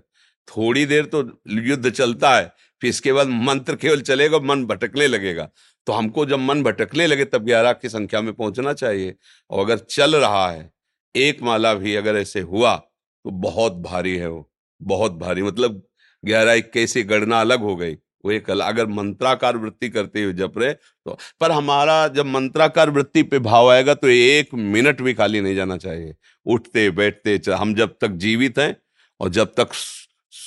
थोड़ी 0.47 0.85
देर 0.85 1.05
तो 1.05 1.21
युद्ध 1.47 1.89
चलता 1.89 2.35
है 2.35 2.45
फिर 2.81 2.89
इसके 2.89 3.13
बाद 3.13 3.27
मंत्र 3.27 3.75
केवल 3.75 4.01
चलेगा 4.01 4.39
मन 4.39 4.65
भटकने 4.65 5.07
लगेगा। 5.07 5.49
तो 5.87 5.93
हमको 5.93 6.25
जब 6.25 6.39
मन 6.39 6.63
भटकने 6.63 7.07
लगे 7.07 7.25
तब 7.25 7.45
ग्यारह 7.45 7.73
की 7.73 7.89
संख्या 7.89 8.21
में 8.21 8.33
पहुँचना 8.33 8.73
चाहिए 8.73 9.15
और 9.49 9.65
अगर 9.65 9.77
चल 9.77 10.15
रहा 10.15 10.49
है 10.49 10.69
एक 11.15 11.41
माला 11.43 11.73
भी 11.73 11.95
अगर 11.95 12.15
ऐसे 12.15 12.41
हुआ 12.43 12.75
तो 12.75 13.31
बहुत 13.41 13.73
भारी 13.81 14.15
है 14.15 14.29
वो 14.29 14.49
बहुत 14.81 15.11
भारी 15.11 15.43
मतलब 15.43 15.81
ग्यारह 16.25 16.53
इक्कीस 16.53 16.93
की 16.93 17.03
गणना 17.05 17.39
अलग 17.41 17.61
हो 17.61 17.75
गई। 17.75 17.93
वो 18.25 18.31
एक 18.31 18.49
अलग, 18.49 18.65
अगर 18.65 18.87
मंत्राकार 18.87 19.57
वृत्ति 19.57 19.89
करते 19.89 20.23
हुए 20.23 20.33
जप 20.33 20.53
रहे 20.57 20.73
तो 20.73 21.17
पर 21.41 21.51
हमारा 21.51 22.07
जब 22.09 22.25
मंत्राकार 22.25 22.89
वृत्ति 22.89 23.23
पे 23.23 23.39
भाव 23.41 23.69
आएगा 23.71 23.93
तो 23.93 24.07
एक 24.07 24.53
मिनट 24.55 25.01
भी 25.01 25.13
खाली 25.13 25.41
नहीं 25.41 25.55
जाना 25.55 25.77
चाहिए। 25.77 26.15
उठते, 26.45 26.89
बैठते 26.91 27.39
हम 27.51 27.73
जब 27.75 27.95
तक 28.01 28.11
जीवित 28.17 28.59
हैं 28.59 28.75
और 29.19 29.29
जब 29.29 29.53
तक 29.59 29.71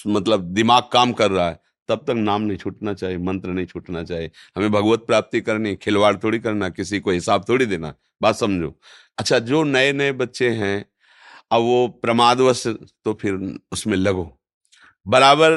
मतलब 0.07 0.53
दिमाग 0.55 0.83
काम 0.93 1.13
कर 1.13 1.31
रहा 1.31 1.49
है, 1.49 1.59
तब 1.89 2.05
तक 2.07 2.15
नाम 2.15 2.43
नहीं 2.43 2.57
छूटना 2.59 2.93
चाहिए, 2.95 3.19
मंत्र 3.19 3.51
नहीं 3.51 3.67
छूटना 3.67 4.03
चाहिए। 4.05 4.31
हमें 4.57 4.71
भगवत 4.73 5.05
प्राप्ति 5.07 5.41
करनी, 5.41 5.75
खिलवाड़ 5.77 6.15
थोड़ी 6.17 6.39
करना, 6.39 6.69
किसी 6.69 7.01
को 7.01 7.11
हिसाब 7.11 7.45
थोड़ी 7.49 7.67
देना, 7.67 7.95
बात 8.23 8.37
समझो। 8.37 8.75
अच्छा 9.19 9.39
जो 9.41 9.63
नए 9.65 9.93
नए 9.93 10.13
बच्चे 10.15 10.49
हैं, 10.51 10.85
अब 11.51 11.63
वो 11.63 11.87
प्रमादवश 12.03 12.67
तो 12.67 13.15
फिर 13.15 13.59
उसमें 13.73 13.97
लगो। 13.97 14.38
बराबर 15.09 15.53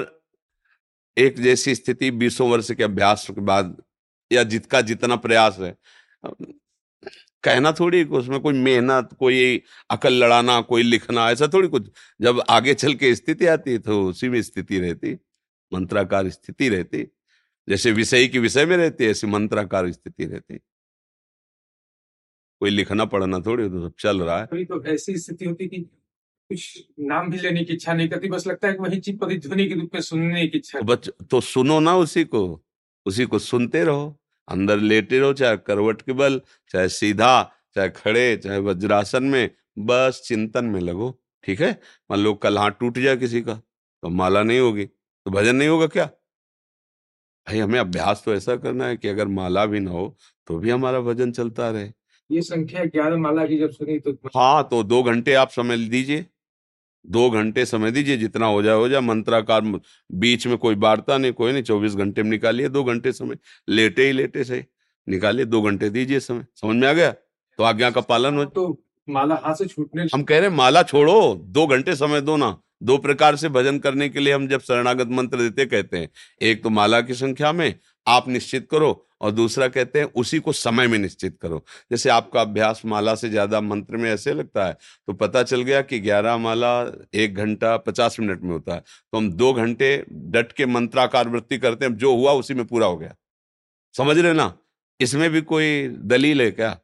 एक 1.18 1.40
जैसी 1.40 1.76
स्थिति 1.76 2.12
बीसों 2.12 2.50
वर्ष 2.50 2.72
के 2.72 2.84
अभ्यास 2.84 3.28
के 3.30 3.42
बाद 3.42 3.82
या 4.32 4.44
जितका 4.44 4.82
जितना 4.82 5.16
प्रयास 5.16 5.58
है। 5.60 5.76
कहना 7.44 7.72
थोड़ी 7.72 8.04
उसमें 8.04 8.40
कोई 8.40 8.54
मेहनत, 8.54 9.10
कोई 9.20 9.64
अकल 9.90 10.14
लड़ाना, 10.14 10.62
कोई 10.62 10.84
लिखना, 10.84 11.30
ऐसा 11.32 11.48
थोड़ी 11.48 11.68
कुछ। 11.68 11.92
जब 12.22 12.42
आगे 12.50 12.74
चल 12.74 12.94
के 12.94 13.16
स्थिति 13.16 13.46
आती 13.46 13.78
तो 13.78 14.04
उसी 14.10 14.30
में 14.30 14.42
स्थिति 14.42 14.80
रहती, 14.80 15.14
मंत्राकार 15.74 16.30
स्थिति 16.30 16.70
रहती। 16.70 17.04
जैसे 17.70 17.92
विषय 17.92 18.28
की 18.28 18.40
विषय 18.40 18.66
में 18.66 18.78
रहती, 18.78 19.06
ऐसी 19.06 19.28
मंत्राकार 19.28 19.92
स्थिति 19.92 20.26
रहती। 20.26 20.58
कोई 22.62 22.70
लिखना 22.70 23.06
पढ़ना 23.06 23.40
थोड़ी 23.40 23.70
तो 23.70 23.90
सब 23.90 23.96
चल 24.00 24.22
रहा 24.22 24.40
है। 24.40 24.66
तो 24.66 24.86
ऐसी 24.86 25.18
स्थिति 25.18 25.46
होती 25.46 25.68
कि 25.68 25.90
कुछ 26.52 26.86
नाम 27.00 27.30
भी 27.32 27.38
लेने 27.40 27.64
की 27.64 27.74
इच्छा 27.74 27.94
नहीं 27.94 28.08
करती 28.10 28.28
बस 28.30 28.48
लगता 28.48 28.68
है 28.68 28.74
कि 28.74 28.80
वही 28.80 29.00
चीज़ 29.00 29.48
ध्वनि 29.48 29.68
के 29.68 29.76
रूप 29.76 29.94
में 29.94 30.02
सुनने 30.02 30.48
की 30.48 30.58
इच्छा 30.58 30.80
तो 30.80 30.86
बच 30.86 31.10
तो 31.32 31.42
सुनो 31.42 31.80
ना 31.80 31.96
उसी 31.98 32.24
को 32.26 32.42
उसी 33.06 33.26
को 33.26 33.40
सुनते 33.40 33.84
रहो। 33.84 34.18
अंदर 34.48 34.80
लेटे 34.80 35.20
रहो 35.20 35.34
चाहे 35.34 35.58
करवट 35.58 36.02
के 36.02 36.14
बल 36.14 36.40
चाहे 36.72 36.90
सीधा 36.90 37.32
चाहे 37.76 37.90
खड़े 37.90 38.36
चाहे 38.38 38.60
वज्रासन 38.60 39.24
में 39.24 39.50
बस 39.80 40.22
चिंतन 40.26 40.66
में 40.66 40.80
लगो 40.82 41.10
ठीक 41.44 41.62
है? 41.62 41.72
मान 42.12 42.20
लो 42.20 42.34
कल 42.36 42.58
हाथ 42.58 42.72
टूट 42.80 42.98
जाए 43.00 43.18
किसी 43.18 43.42
का 43.42 43.54
तो 43.54 44.10
माला 44.12 44.44
नहीं 44.44 44.60
होगी 44.60 44.86
तो 44.86 45.32
भजन 45.32 45.56
नहीं 45.56 45.70
होगा 45.70 45.88
क्या? 45.88 46.06
भाई 47.48 47.60
हमें 47.60 47.80
अभ्यास 47.80 48.22
तो 48.26 48.34
ऐसा 48.36 48.56
करना 48.58 48.88
है 48.88 48.98
कि 48.98 49.08
अगर 49.08 49.28
माला 49.30 49.66
भी 49.66 49.80
ना 49.80 49.92
हो 49.92 50.16
तो 50.48 50.58
भी 50.60 50.70
हमारा 50.70 51.00
भजन 51.02 51.32
चलता 51.32 51.70
रहे। 51.70 51.90
ये 52.30 52.42
संख्या 52.42 52.84
ग्यारह 52.88 53.18
माला 53.18 53.46
की 53.46 53.58
जब 53.60 53.72
सुनी 53.72 53.98
तो 54.00 54.12
हाँ 54.36 54.68
तो 54.72 54.84
दो 54.84 55.02
घंटे 55.04 55.34
आप 55.36 55.50
समय 55.52 55.78
दीजिए। 55.90 56.26
दो 57.06 57.30
घंटे 57.30 57.66
समय 57.66 57.92
दीजिए 57.92 58.18
जितना 58.18 58.46
हो 58.46 58.62
जाए 58.64 58.76
हो 58.76 58.88
जाए। 58.90 59.02
मंत्राकार 59.02 59.62
बीच 59.62 60.48
में 60.48 60.58
कोई 60.58 60.76
वार्ता 60.76 61.18
नहीं 61.18 61.34
कोई 61.34 61.52
नहीं 61.52 61.64
चौबीस 61.64 61.96
घंटे 61.96 62.24
में 62.24 62.30
निकालिए 62.30 62.70
दो 62.70 62.84
घंटे 62.84 63.12
समय। 63.12 63.38
लेटे 63.70 64.06
ही 64.06 64.12
लेटे 64.12 64.44
सही। 64.44 64.64
निकालिए 65.08 65.46
दो 65.46 65.62
घंटे 65.62 65.90
दीजिए 65.90 66.20
समय। 66.20 66.46
समझ 66.56 66.76
में 66.76 66.88
आ 66.88 66.94
गया? 66.94 67.12
तो 67.60 67.64
आज्ञा 67.64 67.90
का 67.92 68.02
पालन 68.02 68.38
हो 68.38 68.46
तो 68.46 68.84
माला 69.08 69.36
हाथ 69.44 69.56
से 69.56 69.66
छूटने 69.66 70.04
हम 70.14 70.24
कह 70.24 70.40
रहे 70.40 70.50
हैं 70.50 70.56
माला 70.56 70.84
छोड़ो 70.84 71.36
दो 71.48 71.66
घंटे 71.68 71.96
समय 71.96 72.22
दो 72.22 72.36
ना। 72.38 72.58
दो 72.84 72.98
प्रकार 72.98 73.36
से 73.36 73.50
भजन 73.50 73.78
करने 73.80 74.08
के 74.10 74.20
लिए 74.20 74.34
हम 74.34 74.48
जब 74.48 74.62
शरणागत 74.62 75.08
मंत्र 75.12 75.38
देते 75.38 75.66
कहते 75.66 75.98
हैं 75.98 76.10
एक 76.42 76.64
तो 76.64 76.70
माला 76.70 77.02
की 77.02 77.14
संख्या 77.14 77.52
में 77.52 77.74
आप 78.08 78.28
निश्चित 78.30 78.68
करो 78.72 79.08
और 79.22 79.32
दूसरा 79.32 79.68
कहते 79.68 80.00
हैं, 80.00 80.06
उसी 80.08 80.40
को 80.40 80.52
समय 80.54 80.88
में 80.88 80.98
निश्चित 81.00 81.38
करो। 81.42 81.64
जैसे 81.92 82.10
आपका 82.10 82.42
अभ्यास 82.42 82.82
माला 82.86 83.14
से 83.16 83.30
ज़्यादा 83.30 83.62
मंत्र 83.62 83.98
में 83.98 84.10
ऐसे 84.12 84.34
लगता 84.34 84.66
है 84.68 84.74
तो 85.08 85.14
पता 85.16 85.44
चल 85.44 85.62
गया 85.62 85.82
कि 85.84 86.00
ग्यारह 86.00 86.38
माला 86.38 86.72
एक 87.16 87.36
घंटा 87.36 87.76
पचास 87.80 88.20
मिनट 88.20 88.42
में 88.44 88.52
होता 88.52 88.74
है। 88.74 88.80
तो 88.80 89.18
हम 89.18 89.32
दो 89.34 89.54
घंटे 89.54 89.96
डट 90.10 90.52
के 90.52 90.66
मंत्राकार 90.68 91.30
वृत्ति 91.30 91.58
करते 91.58 91.86
हैं, 91.86 91.96
जो 91.96 92.16
हुआ 92.16 92.32
उसी 92.34 92.54
में 92.54 92.66
पूरा 92.66 92.88
हो 92.88 92.98
गया। 92.98 93.16
समझ 93.96 94.18
रहे 94.18 94.34
ना? 94.34 94.54
इसमें 95.00 95.30
भी 95.30 95.42
कोई 95.44 95.88
दलील 95.88 96.42
है 96.42 96.52
क्या? 96.52 96.78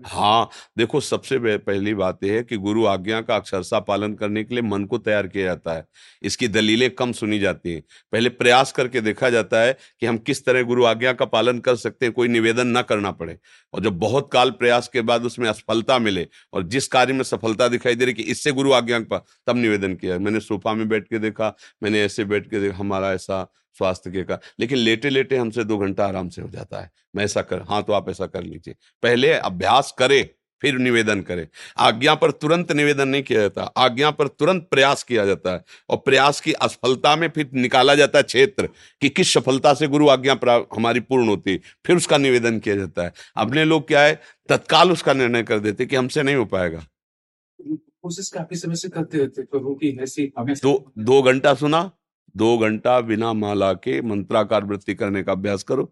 हाँ 0.00 0.48
देखो 0.78 1.00
सबसे 1.00 1.38
पहली 1.56 1.92
बात 1.94 2.18
यह 2.24 2.34
है 2.34 2.42
कि 2.42 2.56
गुरु 2.56 2.84
आज्ञा 2.86 3.20
का 3.20 3.36
अक्षरसा 3.36 3.78
पालन 3.80 4.14
करने 4.14 4.44
के 4.44 4.54
लिए 4.54 4.62
मन 4.62 4.84
को 4.84 4.98
तैयार 4.98 5.26
किया 5.26 5.44
जाता 5.44 5.72
है। 5.72 5.86
इसकी 6.22 6.48
दलीलें 6.48 6.90
कम 6.90 7.12
सुनी 7.12 7.38
जाती 7.38 7.72
हैं। 7.72 7.82
पहले 8.12 8.28
प्रयास 8.28 8.72
करके 8.72 9.00
देखा 9.00 9.30
जाता 9.30 9.60
है 9.60 9.76
कि 10.00 10.06
हम 10.06 10.18
किस 10.18 10.44
तरह 10.44 10.62
गुरु 10.62 10.84
आज्ञा 10.84 11.12
का 11.12 11.24
पालन 11.24 11.58
कर 11.58 11.76
सकते 11.76 12.06
हैं, 12.06 12.12
कोई 12.12 12.28
निवेदन 12.28 12.66
ना 12.66 12.82
करना 12.82 13.10
पड़े। 13.10 13.38
और 13.74 13.80
जब 13.80 13.98
बहुत 13.98 14.30
काल 14.32 14.50
प्रयास 14.50 14.88
के 14.88 15.00
बाद 15.02 15.24
उसमें 15.24 15.48
असफलता 15.48 15.98
मिले 15.98 16.26
और 16.52 16.62
जिस 16.62 16.86
कार्य 16.88 17.12
में 17.12 17.22
सफलता 17.24 17.68
दिखाई 17.68 17.94
दे 17.94 18.04
रही 18.04 18.14
कि 18.14 18.22
इससे 18.22 18.52
गुरु 18.52 18.72
आज्ञा 18.72 19.00
पर 19.00 19.24
तब 19.46 19.56
निवेदन 19.56 19.94
किया। 19.94 20.18
मैंने 20.18 20.40
सोफा 20.40 20.74
में 20.74 20.88
बैठ 20.88 21.08
के 21.08 21.18
देखा, 21.18 21.54
मैंने 21.82 22.02
ऐसे 22.02 22.24
बैठ 22.24 22.50
के 22.50 22.60
देखा 22.60 22.76
हमारा 22.78 23.12
ऐसा 23.12 23.46
स्वास्थ्य 23.78 24.10
के 24.10 24.22
का 24.24 24.38
लेकिन 24.60 24.78
लेटे 24.78 25.10
लेटे 25.10 25.36
हमसे 25.36 25.64
दो 25.64 25.78
घंटा 25.78 26.06
आराम 26.06 26.28
से 26.28 26.42
हो 26.42 26.48
जाता 26.48 26.80
है। 26.80 26.90
मैं 27.16 27.24
ऐसा 27.24 27.42
कर 27.42 27.62
हाँ 27.62 27.82
तो 27.82 27.92
आप 27.92 28.08
ऐसा 28.10 28.26
कर 28.26 28.42
लीजिए। 28.42 28.74
पहले 29.02 29.32
अभ्यास 29.32 29.94
करें 29.98 30.28
फिर 30.62 30.74
निवेदन 30.74 31.20
करें। 31.20 31.46
आज्ञा 31.78 32.14
पर 32.14 32.30
तुरंत 32.30 32.72
निवेदन 32.72 33.08
नहीं 33.08 33.22
किया 33.22 33.40
जाता। 33.40 33.62
आज्ञा 33.62 34.10
पर 34.10 34.28
तुरंत 34.28 34.66
प्रयास 34.70 35.02
किया 35.02 35.24
जाता 35.26 35.52
है 35.52 35.62
और 35.90 35.96
प्रयास 35.96 36.40
की 36.40 36.52
असफलता 36.52 37.14
में 37.16 37.28
फिर 37.28 37.50
निकाला 37.54 37.94
जाता 37.94 38.18
है 38.18 38.22
क्षेत्र 38.22 38.68
कि 39.02 39.08
किस 39.08 39.32
सफलता 39.34 39.72
से 39.74 39.86
गुरु 39.88 40.08
आज्ञा 40.08 40.36
हमारी 40.74 41.00
पूर्ण 41.00 41.28
होती। 41.28 41.56
फिर 41.86 41.96
उसका 41.96 42.18
निवेदन 42.18 42.58
किया 42.58 42.76
जाता 42.76 43.04
है। 43.04 43.12
अपने 43.36 43.64
लोग 43.64 43.86
क्या 43.88 44.02
है 44.02 44.20
तत्काल 44.48 44.92
उसका 44.92 45.12
निर्णय 45.12 45.42
कर 45.42 45.58
देते 45.58 45.86
कि 45.86 45.96
हमसे 45.96 46.22
नहीं 46.22 46.36
हो 46.36 46.44
पाएगा। 46.44 46.84
कोशिश 47.60 48.28
काफ़ी 48.28 48.56
समय 48.56 48.74
से 48.74 48.88
करते 48.88 49.18
रहते 49.18 49.42
प्रभु 49.42 49.74
की 49.74 49.96
ऐसी 50.02 50.32
दो 50.38 50.92
दो 50.98 51.22
घंटा 51.22 51.54
सुना 51.54 51.90
दो 52.36 52.58
घंटा 52.58 53.00
बिना 53.00 53.32
माला 53.32 53.72
के 53.72 54.02
मंत्राकार 54.02 54.64
वृत्ति 54.64 54.94
करने 54.94 55.22
का 55.22 55.32
अभ्यास 55.32 55.62
करो। 55.62 55.84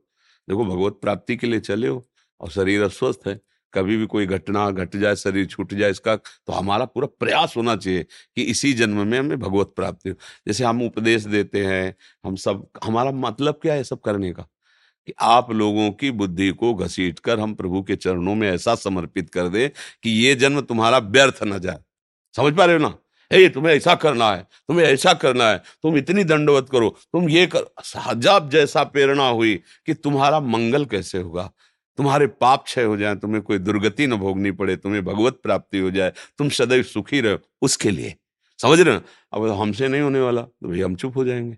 देखो, 0.49 0.65
भगवत 0.65 0.99
प्राप्ति 1.03 1.37
के 1.37 1.47
लिए 1.47 1.61
चले 1.61 1.89
हो 1.89 2.09
और 2.41 2.51
शरीर 2.51 2.83
अस्वस्थ 2.83 3.21
है। 3.27 3.41
कभी 3.75 3.97
भी 3.97 4.07
कोई 4.07 4.27
घटना 4.27 4.71
घट 4.71 4.97
जाए, 4.97 5.17
शरीर 5.17 5.47
छूट 5.47 5.75
जाए 5.75 5.91
इसका 5.91 6.17
तो 6.17 6.53
हमारा 6.53 6.85
पूरा 6.85 7.07
प्रयास 7.07 7.55
होना 7.57 7.77
चाहिए 7.77 8.07
कि 8.37 8.43
इसी 8.43 8.73
जन्म 8.73 9.07
में 9.07 9.19
हमें 9.19 9.39
भगवत 9.39 9.73
प्राप्ति 9.77 10.11
हो। 10.11 10.17
जैसे 10.47 10.65
हम 10.65 10.83
उपदेश 10.83 11.23
देते 11.23 11.67
हैं, 11.67 11.97
हम 12.25 12.37
सब, 12.37 12.69
हमारा 12.85 13.11
मतलब 13.11 13.59
क्या 13.63 13.75
है 13.75 13.85
सब 13.85 14.01
करने 14.01 14.33
का? 14.33 14.43
कि 15.07 15.13
आप 15.21 15.53
लोगों 15.53 15.91
की 15.91 16.11
बुद्धि 16.11 16.51
को 16.51 16.75
घसीट 16.75 17.19
कर 17.19 17.41
हम 17.41 17.55
प्रभु 17.55 17.83
के 17.83 17.97
चरणों 17.97 18.35
में 18.35 18.51
ऐसा 18.51 18.75
समर्पित 18.75 19.31
कर 19.31 19.49
दे 19.49 19.73
कि 20.03 20.11
ये 20.11 20.35
जन्म 20.35 20.61
तुम्हारा 20.61 20.99
व्यर्थ 20.99 21.39
न 21.45 21.59
जाए। 21.59 21.79
समझ 22.37 22.57
पा 22.57 22.65
रहे 22.65 22.77
हो 22.77 22.83
ना? 22.83 22.99
ए 23.31 23.49
तुम्हें 23.49 23.75
ऐसा 23.75 23.95
करना 23.97 24.31
है, 24.31 24.43
तुम्हें 24.69 24.87
ऐसा 24.87 25.13
करना 25.15 25.49
है, 25.51 25.63
तुम 25.83 25.97
इतनी 25.97 26.25
दंडवत 26.25 26.69
करो, 26.73 26.89
तुम 27.13 27.29
ये 27.29 27.47
कर, 27.47 27.65
हजाब 27.99 28.49
जैसा 28.51 28.85
प्रेरणा 28.85 29.29
हुई 29.29 29.55
कि 29.87 29.95
तुम्हारा 29.95 30.41
मंगल 30.43 30.85
कैसे 30.87 31.19
होगा? 31.19 31.51
तुम्हारे 31.99 32.27
पाप 32.27 32.65
क्षय 32.65 32.85
हो 32.85 32.97
जाए, 32.97 33.15
तुम्हें 33.17 33.43
कोई 33.43 33.59
दुर्गति 33.59 34.07
न 34.07 34.17
भोगनी 34.17 34.51
पड़े, 34.53 34.77
तुम्हें 34.77 35.05
भगवत 35.05 35.41
प्राप्ति 35.43 35.79
हो 35.79 35.91
जाए, 35.91 36.13
तुम 36.39 36.49
सदैव 36.51 36.83
सुखी 36.85 37.21
रहो, 37.21 37.39
उसके 37.63 37.91
लिए। 37.91 38.15
समझ 38.59 38.81
रहे 38.81 39.01
अब 39.33 39.47
हमसे 39.53 39.89
नहीं 39.89 40.03
होने 40.03 40.21
वाला 40.21 40.43
तो 40.43 40.69
भैया 40.69 40.87
हम 40.87 40.95
चुप 40.97 41.17
हो 41.17 41.25
जाएँगे, 41.25 41.57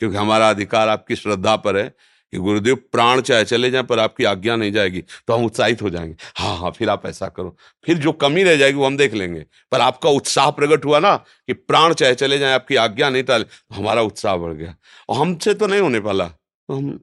क्योंकि 0.00 0.16
हमारा 0.16 0.50
अधिकार 0.50 0.88
आपकी 0.88 1.16
श्रद्धा 1.16 1.56
पर 1.58 1.76
है 1.76 1.94
कि 2.32 2.38
गुरुदेव, 2.38 2.74
प्राण 2.92 3.20
चाहे 3.20 3.44
चले 3.44 3.70
जाए, 3.70 3.82
पर 3.82 3.98
आपकी 3.98 4.24
आज्ञा 4.24 4.56
नहीं 4.56 4.72
जाएगी 4.72 5.00
तो 5.00 5.34
हम 5.34 5.44
उत्साहित 5.44 5.82
हो 5.82 5.90
जाएँगे। 5.90 6.16
हाँ 6.36 6.56
हाँ 6.58 6.70
फिर 6.70 6.90
आप 6.90 7.06
ऐसा 7.06 7.28
करो। 7.28 7.56
फिर 7.84 7.98
जो 7.98 8.12
कमी 8.14 8.42
रह 8.42 8.56
जाएगी, 8.56 8.78
वो 8.78 8.86
हम 8.86 8.96
देख 8.96 9.14
लेंगे। 9.14 9.44
पर 9.72 9.80
आपका 9.80 10.10
उत्साह 10.10 10.50
प्रकट 10.50 10.84
हुआ 10.84 10.98
ना, 10.98 11.14
कि 11.16 11.52
प्राण 11.52 11.94
चाहे 11.94 12.14
चले 12.14 12.38
जाए, 12.38 12.54
आपकी 12.54 12.76
आज्ञा 12.76 13.10
नहीं 13.10 13.22
टाले 13.22 13.44
तो 13.44 13.74
हमारा 13.74 14.02
उत्साह 14.02 14.36
बढ़ 14.36 14.52
गया। 14.52 14.74
और 15.08 15.16
हमसे 15.16 15.54
तो 15.54 15.66
नहीं 15.66 15.80
होने 15.80 16.00
पाला। 16.00 16.26
तो 16.28 16.74
हम 16.74 17.00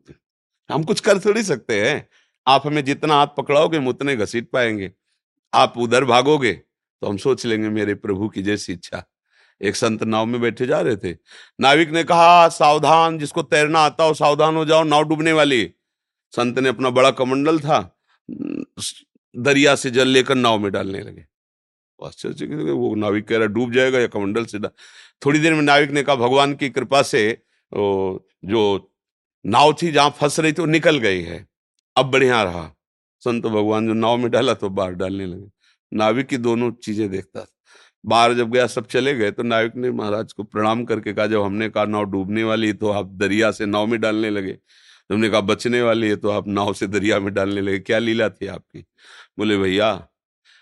हम 0.70 0.84
कुछ 0.84 1.00
कर 1.00 1.20
थोड़ी 1.20 1.44
सकते 1.44 1.82
हैं। 1.82 2.08
आप 2.48 2.68
हमें 2.68 2.84
जितना 2.86 3.16
हाथ 3.16 3.28
पकड़ाओगे, 3.38 3.78
हम 3.78 3.88
उतने 3.88 4.16
घसीट 4.16 4.50
पाएँगे। 4.52 4.92
आप 5.54 5.78
उधर 5.78 6.06
भागोगे 6.06 6.54
तो 6.54 7.08
हम 7.08 7.18
सोच 7.18 7.46
लेंगे, 7.46 7.70
मेरे 7.70 7.94
प्रभु 7.96 8.30
की 8.30 8.42
जैसी 8.44 8.74
इच्छा। 8.74 9.04
एक 9.62 9.76
संत 9.76 10.04
नाव 10.04 10.26
में 10.26 10.40
बैठे 10.42 10.66
जा 10.68 10.80
रहे 10.82 10.96
थे। 10.98 11.16
नाविक 11.60 11.90
ने 11.92 12.04
कहा 12.04 12.48
सावधान, 12.50 13.18
जिसको 13.18 13.42
तैरना 13.44 13.80
आता 13.82 14.04
हो, 14.04 14.14
सावधान 14.14 14.56
हो 14.56 14.66
जाओ, 14.66 14.84
नाव 14.84 15.04
डूबने 15.04 15.34
वाली 15.34 15.64
संत 16.34 16.60
ने 16.60 16.70
अपना 16.70 16.90
बड़ा 16.92 17.12
कमंडल 17.14 17.60
था 17.60 17.80
दरिया 19.36 19.76
से 19.76 19.90
जल 19.92 20.08
लेकर 20.08 20.36
नाव 20.36 20.58
में 20.60 20.72
डालने 20.72 21.00
लगे। 21.02 21.26
आश्चर्य 22.00 22.72
वो 22.72 22.94
नाविक 22.96 23.28
कह 23.28 23.38
रहा, 23.38 23.48
डूब 23.48 23.74
जाएगा 23.74 24.00
या 24.00 24.08
कमंडल 24.10 24.46
से 24.46 24.60
थोड़ी 25.22 25.40
देर 25.40 25.54
में 25.54 25.62
नाविक 25.62 25.92
ने 25.92 26.04
कहा, 26.04 26.16
भगवान 26.16 26.54
की 26.56 26.70
कृपा 26.70 27.02
से 27.04 27.22
जो 27.72 28.92
नाव 29.46 29.74
थी 29.74 29.92
जहाँ 29.92 30.16
फंस 30.20 30.40
रही 30.40 30.54
थी, 30.54 30.62
वो 30.62 30.68
निकल 30.68 30.98
गई 31.00 31.22
है। 31.22 31.46
अब 31.96 32.12
बढ़िया 32.12 32.44
रहा। 32.44 32.72
संत 33.24 33.46
भगवान 33.46 33.88
जो 33.88 33.94
नाव 33.94 34.18
में 34.18 34.30
डाला 34.32 34.54
तो 34.54 34.70
बाहर 34.72 34.92
डालने 34.94 35.26
लगे। 35.26 35.50
नाविक 35.92 36.28
की 36.28 36.38
दोनों 36.40 36.72
चीज़ें 36.74 37.10
देखता 37.10 37.42
था। 37.42 37.59
बाहर 38.04 38.34
जब 38.34 38.52
गया, 38.52 38.66
सब 38.68 38.88
चले 38.88 39.14
गए 39.16 39.32
तो 39.32 39.44
नाविक 39.44 39.76
ने 39.76 39.92
महाराज 39.92 40.34
को 40.34 40.44
प्रणाम 40.44 40.84
करके 40.86 41.14
कहा, 41.14 41.26
जब 41.28 41.42
हमने 41.42 41.70
कहा 41.70 41.86
नाव 41.86 42.06
डूबने 42.06 42.44
वाली 42.44 42.74
तो 42.74 42.90
आप 42.92 43.12
दरिया 43.16 43.52
से 43.52 43.66
नाव 43.66 43.88
में 43.88 44.00
डालने 44.02 44.30
लगे। 44.30 44.54
तुमने 45.10 45.30
कहा 45.30 45.42
बचने 45.44 45.82
वाली 45.82 46.10
है 46.10 46.16
तो 46.16 46.30
आप 46.30 46.48
नाव 46.48 46.74
से 46.74 46.88
दरिया 46.88 47.20
में 47.20 47.34
डालने 47.34 47.62
लगे। 47.62 47.80
क्या 47.80 48.00
लीला 48.00 48.30
थी 48.30 48.48
आपकी? 48.48 48.86
बोले, 49.40 49.58
भैया, 49.58 50.08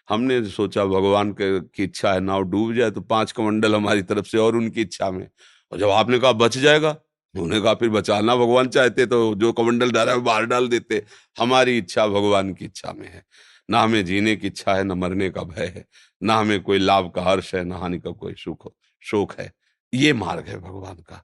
हमने 0.10 0.44
सोचा 0.46 0.86
भगवान 0.86 1.34
की 1.40 1.84
इच्छा 1.84 2.14
है, 2.14 2.20
नाव 2.22 2.44
डूब 2.44 2.74
जाए 2.76 2.92
तो 2.92 3.02
पाँच 3.04 3.32
कमंडल 3.32 3.76
हमारी 3.76 4.02
तरफ़ 4.04 4.26
से 4.26 4.38
और 4.38 4.56
उनकी 4.56 4.82
इच्छा 4.82 5.10
में। 5.12 5.28
और 5.72 5.80
जब 5.80 5.90
आपने 5.92 6.20
कहा 6.20 6.32
बच 6.34 6.58
जाएगा 6.58 6.96
उन्होंने 7.36 7.60
कहा, 7.62 7.74
फिर 7.74 7.90
बचाना 7.90 8.36
भगवान 8.36 8.68
चाहते 8.70 9.06
तो 9.06 9.36
जो 9.36 9.52
कमंडल 9.54 9.92
डाला 9.92 10.12
है 10.12 10.20
बाहर 10.22 10.46
डाल 10.46 10.68
देते, 10.68 11.04
हमारी 11.38 11.78
इच्छा 11.78 12.08
भगवान 12.08 12.54
की 12.54 12.66
इच्छा 12.66 12.94
में 12.94 13.08
है। 13.08 13.24
ना 13.70 13.82
हमें 13.82 14.06
जीने 14.06 14.36
की 14.36 14.48
इच्छा 14.48 14.76
है 14.76 14.84
ना 14.84 14.96
मरने 14.96 15.30
का 15.30 15.44
भय 15.44 15.66
है 15.66 15.86
ना 16.24 16.36
हमें 16.36 16.62
कोई 16.64 16.80
लाभ 16.80 17.12
का 17.16 17.24
हर्ष 17.24 17.56
है 17.56 17.64
ना 17.64 17.78
हानि 17.78 18.00
का 18.00 18.12
कोई 18.12 18.34
सुख 18.34 18.74
शोक 19.02 19.34
है। 19.40 19.52
ये 19.94 20.14
मार्ग 20.14 20.48
है 20.48 20.58
भगवान 20.58 20.96
का। 20.96 21.24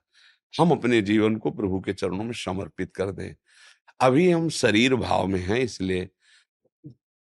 हम 0.60 0.70
अपने 0.70 1.02
जीवन 1.02 1.36
को 1.36 1.50
प्रभु 1.50 1.80
के 1.80 1.92
चरणों 1.92 2.24
में 2.24 2.32
समर्पित 2.32 2.92
कर 2.96 3.10
दें। 3.10 3.34
अभी 4.00 4.30
हम 4.30 4.48
शरीर 4.48 4.94
भाव 4.94 5.26
में 5.26 5.40
हैं 5.40 5.60
इसलिए 5.60 6.08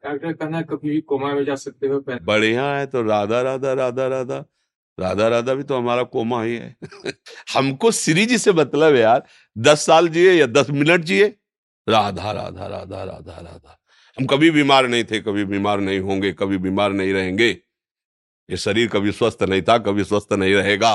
करना 0.04 0.62
कभी 0.62 1.02
कोमा 1.02 1.34
में 1.34 1.46
जा 1.46 1.56
सकते 1.56 1.88
हो? 1.88 2.04
बढ़िया 2.22 2.76
है 2.76 2.86
तो 2.88 3.02
राधा 3.02 3.42
राधा 3.42 3.74
राधा 3.74 4.08
राधा 4.08 4.46
राधा 5.00 5.28
राधा 5.28 5.54
भी 5.54 5.64
तो 5.64 5.78
हमारा 5.78 6.04
कोमा 6.04 6.44
ही 6.44 6.56
है। 6.58 6.76
हमको 7.56 7.92
श्री 7.92 8.26
जी 8.26 8.38
से 8.38 8.54
मतलब 8.54 8.96
है 8.96 9.02
यार 9.02 9.24
दस 9.58 9.86
साल 9.86 10.10
जिए 10.10 10.34
या 10.34 10.48
दस 10.48 10.70
मिनट 10.70 11.02
जिए। 11.02 11.36
राधा 11.90 12.32
राधा 12.32 12.68
राधा 12.68 13.04
राधा 13.04 13.40
राधा। 13.40 13.80
हम 14.20 14.26
कभी 14.26 14.52
बीमार 14.52 14.88
नहीं 14.88 15.04
थे, 15.04 15.20
कभी 15.20 15.46
बीमार 15.46 15.80
नहीं 15.80 16.00
होंगे, 16.00 16.32
कभी 16.32 16.58
बीमार 16.58 16.94
नहीं 16.94 17.14
रहेंगे। 17.14 17.50
ये 18.50 18.58
शरीर 18.58 18.88
कभी 18.88 19.12
स्वस्थ 19.12 19.44
नहीं 19.44 19.62
था, 19.62 19.78
कभी 19.78 20.04
स्वस्थ 20.04 20.34
नहीं 20.34 20.54
रहेगा। 20.56 20.94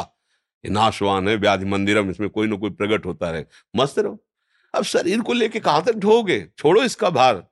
ये 0.65 0.71
नाशवान 0.71 1.29
है, 1.29 1.37
व्याधि 1.37 1.65
मंदिरम, 1.65 2.11
इसमें 2.11 2.31
कोई 2.31 2.47
ना 2.47 2.57
कोई 2.57 2.71
प्रकट 2.71 3.07
होता 3.07 3.31
रहे। 3.31 3.45
मस्त 3.77 3.99
रहो। 3.99 4.25
अब 4.75 4.83
शरीर 4.83 5.21
को 5.21 5.33
लेके 5.33 5.61
कहाँ 5.61 5.85
तक 5.85 5.93
ढोगे? 5.93 6.49
छोड़ो 6.59 6.83
इसका 6.83 7.11
भार। 7.11 7.47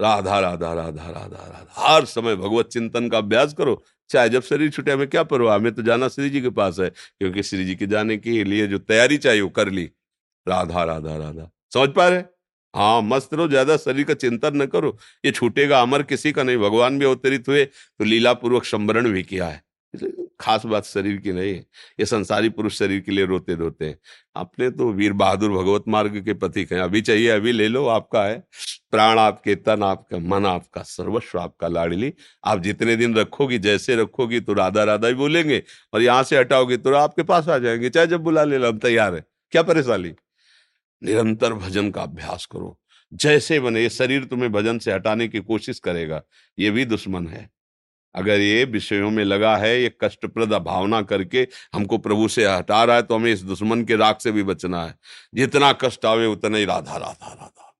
राधा 0.00 0.40
राधा 0.40 0.74
राधा 0.74 1.10
राधा 1.10 1.46
राधा। 1.46 1.72
हर 1.76 2.04
समय 2.04 2.36
भगवत 2.36 2.66
चिंतन 2.66 3.08
का 3.08 3.18
अभ्यास 3.18 3.54
करो। 3.54 3.84
चाहे 4.08 4.28
जब 4.28 4.42
शरीर 4.42 4.70
छुटे, 4.70 4.92
हमें 4.92 5.06
क्या 5.08 5.22
परवाह? 5.22 5.56
हमें 5.56 5.74
तो 5.74 5.82
जाना 5.82 6.08
श्री 6.08 6.30
जी 6.30 6.40
के 6.40 6.50
पास 6.50 6.78
है, 6.80 6.88
क्योंकि 6.90 7.42
श्री 7.42 7.64
जी 7.64 7.74
के 7.74 7.86
जाने 7.86 8.16
के 8.16 8.44
लिए 8.44 8.66
जो 8.66 8.78
तैयारी 8.78 9.18
चाहिए, 9.18 9.40
वो 9.40 9.48
कर 9.48 9.70
ली। 9.70 9.90
राधा 10.48 10.84
राधा 10.84 11.16
राधा। 11.16 11.50
समझ 11.74 11.88
पा 11.88 12.08
रहे 12.08 12.22
हाँ 12.74 13.00
मस्त 13.02 13.34
रहो, 13.34 13.48
ज़्यादा 13.48 13.76
शरीर 13.78 14.04
का 14.04 14.14
चिंतन 14.16 14.62
न 14.62 14.66
करो। 14.66 14.96
ये 15.24 15.30
छूटेगा 15.32 15.80
अमर 15.82 16.02
किसी 16.04 16.32
का 16.32 16.42
नहीं, 16.42 16.56
भगवान 16.58 16.98
भी 16.98 17.04
अवतरित 17.06 17.48
हुए 17.48 17.64
तो 17.64 18.04
लीला 18.04 18.32
पूर्वक 18.34 18.64
संवरण 18.66 19.10
भी 19.12 19.22
किया 19.24 19.46
है। 19.48 19.62
खास 20.40 20.64
बात 20.66 20.84
शरीर 20.84 21.16
की 21.16 21.32
नहीं 21.32 21.52
है 21.54 21.58
ये 22.00 22.06
संसारी 22.06 22.48
पुरुष 22.50 22.78
शरीर 22.78 23.00
के 23.00 23.12
लिए 23.12 23.24
रोते 23.26 23.54
रोते 23.54 23.84
हैं। 23.84 23.96
अपने 24.36 24.70
तो 24.70 24.90
वीर 24.92 25.12
बहादुर 25.14 25.50
भगवत 25.52 25.84
मार्ग 25.88 26.18
के 26.24 26.34
प्रतीक 26.34 26.72
हैं। 26.72 26.80
अभी 26.80 27.00
चाहिए, 27.02 27.28
अभी 27.28 27.52
ले 27.52 27.68
लो, 27.68 27.86
आपका 27.88 28.24
है। 28.24 28.42
प्राण 28.92 29.18
आपके, 29.18 29.54
तन 29.56 29.82
आपका, 29.82 30.18
मन 30.18 30.46
आपका, 30.46 30.82
सर्वस्व 30.84 31.38
आपका, 31.40 31.68
लाडली। 31.68 32.12
आप 32.44 32.60
जितने 32.62 32.96
दिन 32.96 33.14
रखोगी, 33.16 33.58
जैसे 33.60 33.96
रखोगी 33.96 34.40
तो 34.40 34.52
राधा 34.54 34.84
राधा 34.84 35.08
ही 35.08 35.14
बोलेंगे 35.14 35.62
और 35.92 36.02
यहाँ 36.02 36.22
से 36.24 36.38
हटाओगे 36.38 36.76
तो 36.78 36.94
आपके 36.96 37.22
पास 37.24 37.48
आ 37.48 37.58
जाएँगे। 37.58 37.90
चाहे 37.90 38.06
जब 38.06 38.22
बुला 38.22 38.44
ले 38.44 38.58
लो 38.58 38.68
हम 38.68 38.78
तैयार 38.80 39.14
है। 39.14 39.24
क्या 39.52 39.62
परेशानी? 39.64 40.14
निरंतर 41.02 41.52
भजन 41.52 41.90
का 41.90 42.02
अभ्यास 42.02 42.46
करो। 42.46 42.78
जैसे 43.14 43.60
बने, 43.60 43.82
ये 43.82 43.88
शरीर 43.88 44.24
तुम्हें 44.24 44.52
भजन 44.52 44.78
से 44.78 44.92
हटाने 44.92 45.28
की 45.28 45.40
कोशिश 45.40 45.78
करेगा, 45.78 46.22
ये 46.58 46.70
भी 46.70 46.84
दुश्मन 46.84 47.26
है। 47.26 47.50
अगर 48.14 48.40
ये 48.40 48.64
विषयों 48.64 49.10
में 49.10 49.24
लगा 49.24 49.56
है, 49.56 49.82
ये 49.82 49.92
कष्टप्रद 50.00 50.52
भावना 50.52 51.02
करके 51.02 51.46
हमको 51.74 51.98
प्रभु 51.98 52.28
से 52.28 52.44
हटा 52.46 52.84
रहा 52.84 52.96
है 52.96 53.02
तो 53.02 53.14
हमें 53.14 53.32
इस 53.32 53.42
दुश्मन 53.42 53.84
के 53.84 53.96
राग 53.96 54.18
से 54.18 54.32
भी 54.32 54.42
बचना 54.42 54.84
है। 54.86 54.94
जितना 55.34 55.72
कष्ट 55.72 56.04
आवे, 56.04 56.26
उतना 56.26 56.58
ही 56.58 56.64
राधा 56.64 56.96
राधा 56.96 57.28
राधा। 57.28 57.70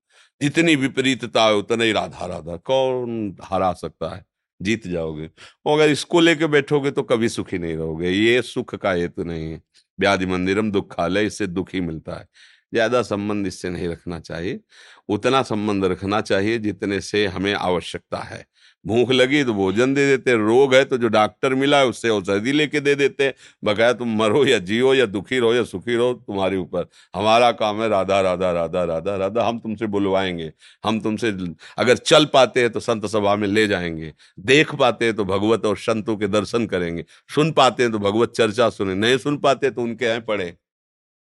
जितनी 0.43 0.77
विपरीतता 0.77 1.45
है 1.45 1.55
उतना 1.55 1.85
ही 1.85 1.93
राधा 1.93 2.27
राधा। 2.27 2.57
कौन 2.57 3.37
हरा 3.45 3.73
सकता 3.73 4.15
है? 4.17 4.25
जीत 4.63 4.87
जाओगे। 4.87 5.31
और 5.67 5.81
अगर 5.81 5.91
इसको 5.93 6.21
लेके 6.21 6.47
बैठोगे 6.47 6.91
तो 6.91 7.03
कभी 7.03 7.29
सुखी 7.29 7.59
नहीं 7.59 7.77
रहोगे। 7.77 8.11
ये 8.11 8.43
सुख 8.43 8.75
का 8.75 8.93
हेतु 8.93 9.25
नहीं 9.25 9.53
है। 9.53 9.63
व्याधि 10.01 10.27
मंदिरम 10.27 10.71
दुखालय, 10.71 11.27
इससे 11.27 11.47
दुख 11.47 11.75
ही 11.75 11.81
मिलता 11.81 12.13
है। 12.13 12.29
ज़्यादा 12.75 13.03
संबंध 13.05 13.47
इससे 13.47 13.71
नहीं 13.71 13.89
रखना 13.89 14.19
चाहिए। 14.21 14.61
उतना 15.09 15.43
संबंध 15.45 15.85
रखना 15.87 16.21
चाहिए 16.23 16.59
जितने 16.61 17.01
से 17.03 17.27
हमें 17.29 17.53
आवश्यकता 17.55 18.19
है। 18.21 18.45
भूख 18.85 19.11
लगी 19.13 19.43
तो 19.45 19.53
भोजन 19.55 19.93
दे 19.95 20.07
देते 20.07 20.33
रोग 20.37 20.75
है 20.75 20.85
तो 20.85 20.97
जो 20.99 21.09
डॉक्टर 21.09 21.55
मिला 21.55 21.79
है 21.79 21.87
उससे 21.87 22.09
औषधि 22.09 22.53
लेके 22.53 22.81
दे 22.81 22.95
देते 22.95 23.33
बकाया 23.65 23.93
तुम 23.93 24.17
मरो 24.17 24.45
या 24.47 24.59
जियो 24.61 24.93
या 24.95 25.07
दुखी 25.07 25.39
रहो 25.39 25.53
या 25.55 25.63
सुखी 25.65 25.97
रहो 25.97 26.13
तुम्हारे 26.17 26.57
ऊपर। 26.57 26.87
हमारा 27.15 27.51
काम 27.55 27.81
है 27.83 27.89
राधा 27.89 28.21
राधा 28.21 28.51
राधा 28.53 28.83
राधा 28.85 29.17
राधा, 29.17 29.45
हम 29.45 29.59
तुमसे 29.59 29.87
बुलवाएँगे। 29.89 30.53
हम 30.85 31.01
तुमसे 31.01 31.33
अगर 31.79 31.97
चल 31.97 32.25
पाते 32.35 32.61
हैं 32.61 32.71
तो 32.71 32.81
संत 32.81 33.07
सभा 33.07 33.37
में 33.37 33.49
ले 33.49 33.67
जाएँगे। 33.69 34.13
देख 34.43 34.75
पाते 34.75 35.05
हैं 35.05 35.15
तो 35.17 35.25
भगवत 35.27 35.67
और 35.67 35.77
संतों 35.79 36.17
के 36.17 36.29
दर्शन 36.29 36.67
करेंगे। 36.67 37.05
सुन 37.31 37.53
पाते 37.53 37.83
हैं 37.83 37.93
तो 37.93 37.99
भगवत 38.01 38.33
चर्चा 38.33 38.69
सुने। 38.71 38.95
नहीं 38.97 39.19
सुन 39.19 39.39
पाते 39.39 39.71
तो 39.71 39.83
उनके 39.83 40.05
यहाँ 40.05 40.21
पढ़े 40.23 40.55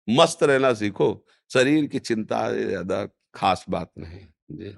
मस्त 0.08 0.43
रहना 0.43 0.74
सीखो। 0.74 1.10
शरीर 1.52 1.86
की 1.88 2.00
चिंता 2.02 2.50
ज़्यादा 2.54 3.06
खास 3.36 3.65
बात 3.70 3.91
नहीं। 3.98 4.26
जी। 4.52 4.78